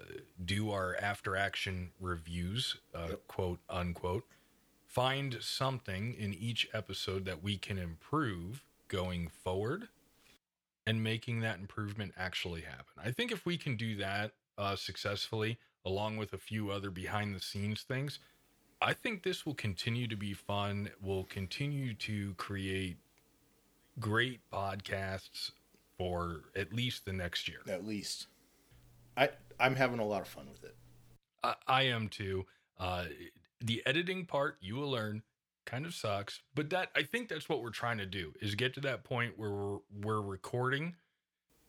do 0.45 0.71
our 0.71 0.97
after 1.01 1.37
action 1.37 1.91
reviews, 2.01 2.77
uh, 2.95 3.13
quote 3.27 3.61
unquote. 3.71 4.25
Find 4.87 5.39
something 5.41 6.15
in 6.15 6.35
each 6.35 6.69
episode 6.75 7.25
that 7.25 7.43
we 7.43 7.57
can 7.57 7.79
improve 7.79 8.65
going 8.89 9.29
forward 9.29 9.89
and 10.87 11.03
making 11.03 11.41
that 11.41 11.59
improvement 11.59 12.13
actually 12.17 12.63
happen. 12.63 12.95
I 13.03 13.13
think 13.13 13.31
if 13.33 13.47
we 13.47 13.57
can 13.57 13.77
do 13.77 13.97
that 13.97 14.33
uh, 14.57 14.77
successfully, 14.77 15.59
along 15.89 16.19
with 16.19 16.35
a 16.35 16.39
few 16.39 16.71
other 16.71 16.91
behind 16.91 17.35
the 17.35 17.41
scenes 17.41 17.83
things, 17.83 18.19
I 18.81 18.93
think 18.93 19.23
this 19.23 19.47
will 19.47 19.55
continue 19.55 20.07
to 20.07 20.17
be 20.17 20.35
fun. 20.35 20.91
We'll 21.03 21.25
continue 21.25 21.95
to 21.95 22.35
create 22.35 22.99
great 23.99 24.41
podcasts 24.53 25.53
for 25.97 26.43
at 26.55 26.73
least 26.73 27.07
the 27.07 27.13
next 27.13 27.49
year. 27.49 27.61
At 27.67 27.87
least. 27.87 28.27
I 29.17 29.31
I'm 29.59 29.75
having 29.75 29.99
a 29.99 30.05
lot 30.05 30.21
of 30.21 30.29
fun 30.29 30.47
with 30.51 30.63
it. 30.63 30.77
I, 31.43 31.55
I 31.67 31.83
am 31.85 32.09
too. 32.09 32.47
Uh, 32.79 33.07
the 33.61 33.83
editing 33.87 34.27
part, 34.27 34.59
you 34.61 34.77
will 34.77 34.91
learn, 34.91 35.23
kind 35.65 35.85
of 35.85 35.95
sucks, 35.95 36.43
but 36.55 36.71
that 36.71 36.91
I 36.95 37.03
think 37.03 37.29
that's 37.29 37.49
what 37.49 37.63
we're 37.63 37.71
trying 37.71 37.99
to 37.99 38.07
do 38.07 38.35
is 38.41 38.55
get 38.55 38.75
to 38.75 38.81
that 38.83 39.03
point 39.03 39.37
where 39.37 39.51
we're, 39.51 39.79
we're 40.03 40.21
recording 40.21 40.95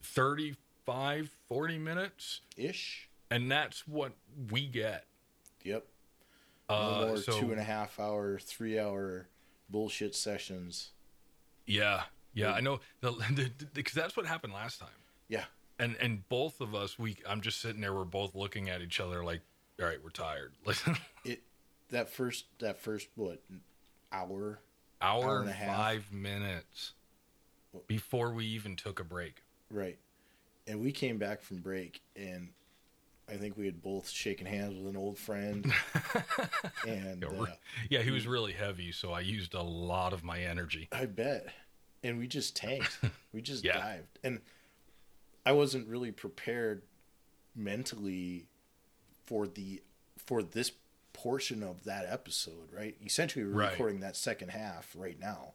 35, 0.04 1.36
40 1.48 1.78
minutes, 1.80 2.42
Ish. 2.56 3.09
And 3.32 3.50
that's 3.52 3.88
what 3.88 4.14
we 4.52 4.66
get. 4.68 5.06
Yep. 5.64 5.86
Uh, 6.70 7.06
more 7.08 7.18
so, 7.18 7.40
two 7.40 7.52
and 7.52 7.60
a 7.60 7.64
half 7.64 8.00
hour, 8.00 8.38
three 8.40 8.78
hour 8.80 9.28
bullshit 9.70 10.16
sessions. 10.16 10.92
yeah, 11.66 12.04
yeah, 12.34 12.54
I 12.54 12.60
know 12.62 12.80
the 13.02 13.52
because 13.74 13.94
that's 13.94 14.16
what 14.16 14.26
happened 14.26 14.54
last 14.54 14.80
time. 14.80 14.90
Yeah. 15.28 15.44
and 15.80 15.96
and 16.02 16.28
both 16.30 16.60
of 16.62 16.74
us 16.74 16.98
we 16.98 17.18
i'm 17.28 17.42
just 17.42 17.62
sitting 17.62 17.82
there 17.82 17.94
we're 17.94 18.04
both 18.04 18.34
looking 18.34 18.68
at 18.70 18.82
each 18.82 19.00
other 19.00 19.24
like 19.24 19.42
all 19.80 19.86
right 19.88 20.00
we're 20.04 20.10
tired 20.10 20.54
It 21.24 21.44
that 21.90 22.10
first 22.10 22.46
that 22.60 22.80
first 22.80 23.08
what 23.16 23.40
hour 24.12 24.60
hour, 25.02 25.24
Hour 25.24 25.40
and 25.42 25.50
a 25.50 25.54
half. 25.54 25.76
five 25.78 26.12
minutes 26.12 26.94
before 27.88 28.32
we 28.34 28.46
even 28.48 28.76
took 28.76 29.00
a 29.00 29.04
break 29.04 29.44
right, 29.72 30.00
and 30.68 30.80
we 30.82 30.92
came 30.92 31.18
back 31.20 31.42
from 31.44 31.58
break 31.58 32.02
and 32.16 32.50
I 33.30 33.36
think 33.38 33.58
we 33.58 33.66
had 33.66 33.82
both 33.82 34.10
shaken 34.10 34.46
hands 34.48 34.76
with 34.78 34.88
an 34.88 34.98
old 34.98 35.18
friend 35.18 35.72
and 36.88 37.24
yeah, 37.24 37.42
uh, 37.42 37.46
yeah 37.90 38.02
he 38.02 38.12
was 38.12 38.26
really 38.28 38.54
heavy 38.54 38.92
so 38.92 39.12
i 39.12 39.20
used 39.20 39.54
a 39.54 39.62
lot 39.62 40.14
of 40.14 40.24
my 40.24 40.40
energy 40.40 40.88
I 40.92 41.06
bet. 41.06 41.48
And 42.04 42.18
we 42.18 42.28
just 42.28 42.56
tanked. 42.56 42.98
We 43.34 43.42
just 43.42 43.64
Yeah. 43.64 43.78
dived. 43.78 44.20
And 44.24 44.40
I 45.46 45.52
wasn't 45.52 45.88
really 45.88 46.12
prepared 46.12 46.82
mentally 47.56 48.46
for 49.26 49.48
the 49.48 49.82
for 50.18 50.42
this 50.44 50.72
portion 51.14 51.62
of 51.64 51.84
that 51.84 52.06
episode, 52.08 52.72
right? 52.72 52.96
Essentially 53.06 53.44
we're 53.46 53.52
Right. 53.52 53.72
recording 53.72 54.00
that 54.00 54.16
second 54.16 54.50
half 54.50 54.96
right 54.98 55.20
now. 55.20 55.54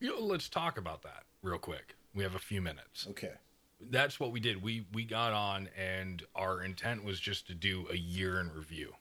you 0.00 0.10
know, 0.10 0.20
let's 0.24 0.48
talk 0.48 0.78
about 0.78 1.02
that 1.02 1.24
real 1.42 1.58
quick 1.58 1.96
we 2.14 2.22
have 2.22 2.34
a 2.34 2.38
few 2.38 2.60
minutes 2.62 3.06
Okay. 3.10 3.32
That's 3.80 4.18
what 4.18 4.32
we 4.32 4.40
did. 4.40 4.62
We 4.62 4.86
we 4.92 5.04
got 5.04 5.32
on 5.32 5.68
and 5.78 6.22
our 6.34 6.62
intent 6.62 7.04
was 7.04 7.20
just 7.20 7.46
to 7.48 7.54
do 7.54 7.86
a 7.90 7.96
year 7.96 8.40
in 8.40 8.52
review. 8.52 8.94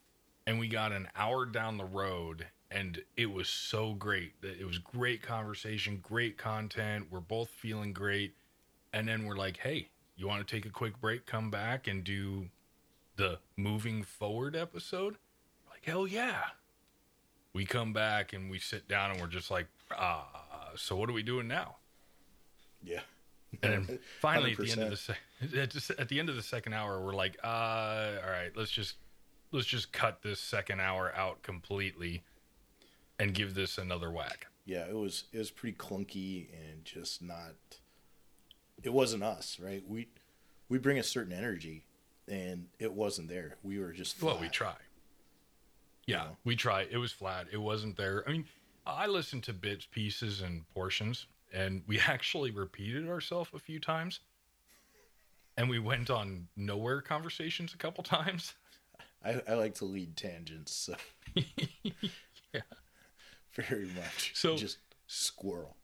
And 0.48 0.60
we 0.60 0.68
got 0.68 0.92
an 0.92 1.08
hour 1.16 1.46
down 1.46 1.78
the 1.78 1.86
road 1.86 2.48
and 2.70 3.02
it 3.16 3.32
was 3.32 3.48
so 3.48 3.94
great. 3.94 4.40
That 4.42 4.60
it 4.60 4.66
was 4.66 4.78
great 4.78 5.22
conversation 5.22 6.00
great 6.02 6.38
content. 6.38 7.08
We're 7.10 7.20
both 7.20 7.50
feeling 7.50 7.94
great. 7.94 8.36
And 8.94 9.08
then 9.08 9.26
we're 9.26 9.38
like 9.38 9.58
hey 9.58 9.90
you 10.18 10.28
want 10.28 10.46
to 10.46 10.56
take 10.56 10.66
a 10.66 10.70
quick 10.70 11.00
break 11.02 11.26
come 11.26 11.50
back 11.50 11.88
and 11.88 12.04
do 12.04 12.48
the 13.16 13.40
moving 13.58 14.04
forward 14.04 14.56
episode? 14.56 15.16
Like 15.70 15.86
hell 15.86 16.08
yeah. 16.08 16.42
We 17.54 17.66
come 17.66 17.94
back 17.94 18.34
and 18.34 18.52
we 18.52 18.60
sit 18.60 18.88
down 18.90 19.12
and 19.12 19.22
we're 19.22 19.28
just 19.28 19.50
like 19.50 19.68
ah 19.92 20.72
so 20.76 20.98
what 20.98 21.10
are 21.10 21.14
we 21.14 21.24
doing 21.24 21.48
now? 21.48 21.78
Yeah. 22.84 23.02
And 23.64 23.88
then 23.88 24.00
finally, 24.22 24.52
at 24.52 24.58
the 24.58 24.72
end 24.72 24.82
of 24.84 24.90
the 24.90 24.98
se- 24.98 25.96
at 25.98 26.10
the- 26.10 26.20
end 26.20 26.30
of 26.30 26.36
the 26.36 26.42
second 26.44 26.74
hour, 26.74 27.02
we're 27.04 27.16
like, 27.16 27.38
uh, 27.44 27.48
all 28.24 28.30
right, 28.32 28.52
let's 28.56 28.72
just 28.72 28.96
let's 29.52 29.68
just 29.68 29.92
cut 29.94 30.22
this 30.22 30.40
second 30.40 30.80
hour 30.82 31.14
out 31.16 31.42
completely, 31.44 32.24
and 33.20 33.34
give 33.34 33.54
this 33.56 33.78
another 33.78 34.12
whack. 34.12 34.48
Yeah, 34.66 34.86
it 34.90 34.96
was 34.96 35.26
it 35.32 35.38
was 35.38 35.52
pretty 35.52 35.78
clunky 35.78 36.48
and 36.54 36.84
just 36.84 37.22
not 37.22 37.54
it 38.84 38.92
wasn't 38.92 39.24
us, 39.24 39.60
right? 39.60 39.84
We 39.88 40.08
we 40.70 40.78
bring 40.80 40.98
a 40.98 41.04
certain 41.04 41.32
energy 41.34 41.86
and 42.28 42.66
it 42.80 42.92
wasn't 42.92 43.30
there. 43.30 43.58
We 43.64 43.80
were 43.80 43.92
just 43.94 44.22
Well, 44.22 44.40
we 44.40 44.50
try. 44.50 44.74
Yeah, 46.08 46.18
know? 46.18 46.38
we 46.44 46.56
try. 46.56 46.88
It 46.90 46.98
was 46.98 47.12
flat. 47.12 47.48
It 47.52 47.58
wasn't 47.58 47.96
there. 47.98 48.24
I 48.28 48.32
mean, 48.32 48.46
I 48.86 49.06
listened 49.08 49.44
to 49.44 49.54
bits, 49.54 49.88
pieces, 49.90 50.42
and 50.42 50.68
portions, 50.74 51.28
and 51.54 51.84
we 51.88 52.00
actually 52.08 52.52
repeated 52.52 53.10
ourselves 53.10 53.50
a 53.54 53.60
few 53.60 53.80
times. 53.80 54.20
And 55.58 55.70
we 55.70 55.80
went 55.80 56.10
on 56.10 56.48
nowhere 56.58 57.02
conversations 57.02 57.74
a 57.74 57.78
couple 57.78 58.04
times. 58.04 58.54
I, 59.26 59.42
I 59.48 59.54
like 59.54 59.74
to 59.76 59.86
lead 59.86 60.18
tangents, 60.18 60.74
so 60.76 60.96
Yeah. 62.54 62.62
very 63.56 63.86
much. 63.96 64.32
So- 64.36 64.58
just 64.58 64.78
squirrel. 65.08 65.78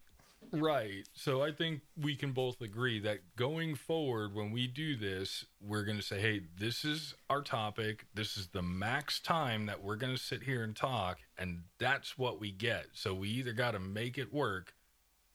Right. 0.53 1.07
So 1.13 1.41
I 1.41 1.51
think 1.53 1.79
we 1.95 2.15
can 2.15 2.33
both 2.33 2.59
agree 2.61 2.99
that 3.01 3.19
going 3.37 3.75
forward, 3.75 4.33
when 4.35 4.51
we 4.51 4.67
do 4.67 4.97
this, 4.97 5.45
we're 5.61 5.83
going 5.85 5.97
to 5.97 6.03
say, 6.03 6.19
hey, 6.19 6.41
this 6.59 6.83
is 6.83 7.13
our 7.29 7.41
topic. 7.41 8.05
This 8.15 8.35
is 8.35 8.47
the 8.47 8.61
max 8.61 9.21
time 9.21 9.67
that 9.67 9.81
we're 9.81 9.95
going 9.95 10.13
to 10.13 10.21
sit 10.21 10.43
here 10.43 10.63
and 10.63 10.75
talk. 10.75 11.19
And 11.37 11.61
that's 11.79 12.17
what 12.17 12.41
we 12.41 12.51
get. 12.51 12.87
So 12.93 13.13
we 13.13 13.29
either 13.29 13.53
got 13.53 13.71
to 13.71 13.79
make 13.79 14.17
it 14.17 14.33
work 14.33 14.73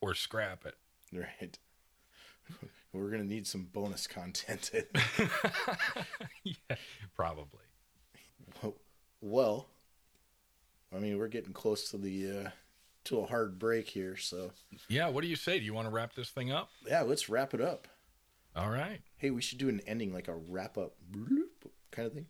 or 0.00 0.14
scrap 0.14 0.64
it. 0.66 0.74
Right. 1.12 1.58
We're 2.92 3.10
gonna 3.10 3.24
need 3.24 3.46
some 3.46 3.64
bonus 3.64 4.06
content. 4.06 4.70
yeah, 6.44 6.76
probably. 7.14 7.60
well, 9.20 9.66
I 10.94 10.98
mean, 10.98 11.18
we're 11.18 11.28
getting 11.28 11.52
close 11.52 11.90
to 11.90 11.98
the 11.98 12.30
uh, 12.46 12.50
to 13.04 13.18
a 13.20 13.26
hard 13.26 13.58
break 13.58 13.88
here, 13.88 14.16
so 14.16 14.50
Yeah. 14.88 15.08
What 15.08 15.22
do 15.22 15.28
you 15.28 15.36
say? 15.36 15.58
Do 15.58 15.64
you 15.64 15.74
want 15.74 15.88
to 15.88 15.92
wrap 15.94 16.14
this 16.14 16.30
thing 16.30 16.50
up? 16.52 16.70
yeah, 16.86 17.02
let's 17.02 17.28
wrap 17.28 17.52
it 17.54 17.60
up. 17.60 17.86
All 18.54 18.70
right. 18.70 19.00
Hey, 19.18 19.30
we 19.30 19.42
should 19.42 19.58
do 19.58 19.68
an 19.68 19.80
ending 19.86 20.12
like 20.12 20.28
a 20.28 20.34
wrap 20.36 20.78
up 20.78 20.94
kind 21.90 22.06
of 22.06 22.14
thing. 22.14 22.26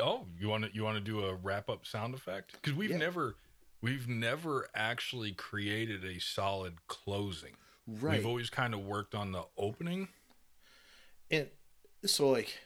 Oh, 0.00 0.24
you 0.40 0.48
want 0.48 0.64
to 0.64 0.70
you 0.74 0.82
want 0.82 0.96
to 0.96 1.00
do 1.04 1.20
a 1.24 1.34
wrap 1.34 1.68
up 1.68 1.84
sound 1.86 2.14
effect? 2.14 2.52
Because 2.52 2.72
we've 2.72 2.90
Yeah. 2.90 2.96
never 2.96 3.36
we've 3.84 4.08
never 4.08 4.66
actually 4.74 5.32
created 5.32 6.04
a 6.06 6.18
solid 6.18 6.86
closing. 6.86 7.52
Right. 7.86 8.16
We've 8.16 8.26
always 8.26 8.48
kind 8.48 8.72
of 8.72 8.80
worked 8.80 9.14
on 9.14 9.32
the 9.32 9.44
opening. 9.58 10.08
And 11.30 11.48
so, 12.06 12.30
like, 12.30 12.58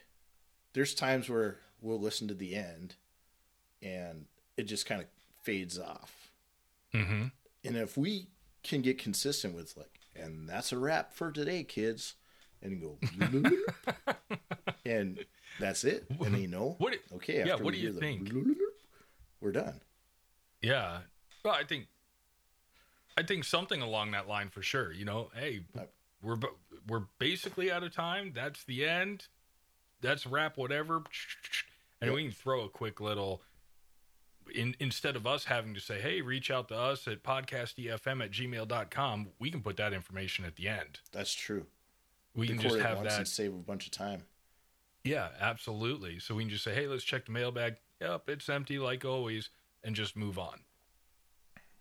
there's 0.71 0.93
times 0.93 1.29
where 1.29 1.57
we'll 1.81 1.99
listen 1.99 2.29
to 2.29 2.33
the 2.33 2.55
end, 2.55 2.95
and 3.81 4.27
it 4.55 4.63
just 4.63 4.85
kind 4.85 5.01
of 5.01 5.07
fades 5.43 5.77
off. 5.77 6.31
Mm-hmm. 6.93 7.25
And 7.65 7.75
if 7.75 7.97
we 7.97 8.27
can 8.63 8.81
get 8.81 8.97
consistent 8.97 9.53
with 9.53 9.75
like, 9.75 9.99
and 10.15 10.47
that's 10.47 10.71
a 10.71 10.77
wrap 10.77 11.13
for 11.13 11.33
today, 11.33 11.63
kids, 11.65 12.15
and 12.61 12.81
go, 12.81 12.97
and 14.85 15.19
that's 15.59 15.83
it, 15.83 16.05
and 16.09 16.33
they 16.33 16.47
know, 16.47 16.75
What 16.77 16.95
okay, 17.15 17.43
yeah, 17.45 17.55
what 17.55 17.73
do 17.73 17.79
you 17.79 17.91
think? 17.91 18.31
We're 19.41 19.51
done. 19.51 19.81
Yeah. 20.61 20.99
Well, 21.43 21.53
I 21.53 21.63
think 21.63 21.87
I 23.17 23.23
think 23.23 23.43
something 23.43 23.81
along 23.81 24.11
that 24.11 24.27
line 24.27 24.49
for 24.49 24.61
sure. 24.61 24.91
You 24.91 25.05
know, 25.05 25.29
hey, 25.35 25.61
we're 26.21 26.37
we're 26.87 27.03
basically 27.17 27.71
out 27.71 27.83
of 27.83 27.93
time. 27.93 28.31
That's 28.33 28.63
the 28.63 28.87
end. 28.87 29.27
That's 30.01 30.25
wrap 30.25 30.57
whatever. 30.57 31.03
And 32.01 32.13
we 32.13 32.23
can 32.23 32.31
throw 32.31 32.61
a 32.61 32.69
quick 32.69 33.01
little 33.01 33.41
in, 34.53 34.75
instead 34.79 35.15
of 35.15 35.27
us 35.27 35.45
having 35.45 35.73
to 35.73 35.79
say, 35.79 35.99
hey, 35.99 36.21
reach 36.21 36.51
out 36.51 36.67
to 36.69 36.77
us 36.77 37.07
at 37.07 37.23
podcastefm 37.23 38.23
at 38.23 38.31
gmail.com, 38.31 39.27
we 39.39 39.51
can 39.51 39.61
put 39.61 39.77
that 39.77 39.93
information 39.93 40.45
at 40.45 40.55
the 40.55 40.67
end. 40.67 40.99
That's 41.11 41.33
true. 41.33 41.65
We 42.35 42.47
can 42.47 42.59
just 42.59 42.79
have 42.79 43.03
that. 43.03 43.27
save 43.27 43.53
a 43.53 43.57
bunch 43.57 43.85
of 43.85 43.91
time. 43.91 44.23
Yeah, 45.03 45.29
absolutely. 45.39 46.19
So 46.19 46.35
we 46.35 46.43
can 46.43 46.49
just 46.49 46.63
say, 46.63 46.73
hey, 46.73 46.87
let's 46.87 47.03
check 47.03 47.25
the 47.25 47.31
mailbag. 47.31 47.77
Yep, 48.01 48.29
it's 48.29 48.49
empty 48.49 48.79
like 48.79 49.03
always, 49.03 49.49
and 49.83 49.95
just 49.95 50.15
move 50.15 50.37
on. 50.37 50.61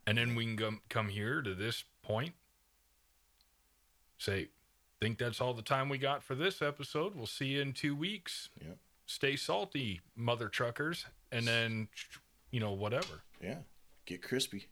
And 0.06 0.16
then 0.16 0.34
we 0.34 0.44
can 0.44 0.56
come, 0.56 0.80
come 0.88 1.08
here 1.08 1.42
to 1.42 1.54
this 1.54 1.84
point, 2.02 2.32
say, 4.16 4.48
think 5.00 5.18
that's 5.18 5.40
all 5.40 5.54
the 5.54 5.62
time 5.62 5.88
we 5.88 5.98
got 5.98 6.22
for 6.22 6.34
this 6.34 6.60
episode. 6.62 7.14
We'll 7.14 7.26
see 7.26 7.46
you 7.46 7.62
in 7.62 7.72
two 7.72 7.94
weeks. 7.94 8.48
Yep. 8.60 8.78
Stay 9.06 9.36
salty, 9.36 10.00
mother 10.16 10.48
truckers. 10.48 11.06
And 11.30 11.46
then, 11.46 11.88
you 12.50 12.60
know, 12.60 12.72
whatever. 12.72 13.22
Yeah, 13.42 13.58
get 14.06 14.22
crispy. 14.22 14.66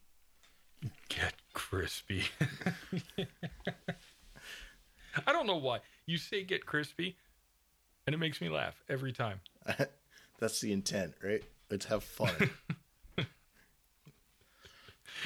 Get 1.09 1.33
crispy. 1.53 2.23
I 5.25 5.31
don't 5.31 5.47
know 5.47 5.57
why. 5.57 5.79
You 6.05 6.17
say 6.17 6.43
get 6.43 6.65
crispy, 6.65 7.15
and 8.05 8.13
it 8.13 8.17
makes 8.17 8.41
me 8.41 8.49
laugh 8.49 8.75
every 8.89 9.11
time. 9.11 9.39
That's 10.39 10.61
the 10.61 10.71
intent, 10.71 11.13
right? 11.23 11.43
Let's 11.69 11.85
have 11.85 12.03
fun. 12.03 12.51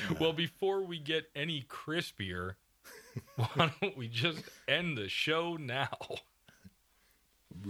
Well, 0.19 0.33
before 0.33 0.81
we 0.81 0.99
get 0.99 1.29
any 1.35 1.63
crispier, 1.69 2.55
why 3.35 3.71
don't 3.81 3.95
we 3.97 4.07
just 4.07 4.39
end 4.67 4.97
the 4.97 5.07
show 5.09 5.55
now? 5.57 5.89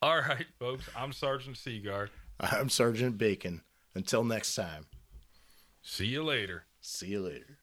All 0.00 0.18
right, 0.18 0.46
folks. 0.58 0.88
I'm 0.96 1.12
Sergeant 1.12 1.56
Seagar. 1.56 2.08
I'm 2.40 2.68
Sergeant 2.68 3.18
Bacon. 3.18 3.62
Until 3.94 4.22
next 4.22 4.54
time, 4.54 4.86
See 5.82 6.06
you 6.06 6.22
later. 6.22 6.64
see 6.80 7.08
you 7.08 7.20
later. 7.20 7.58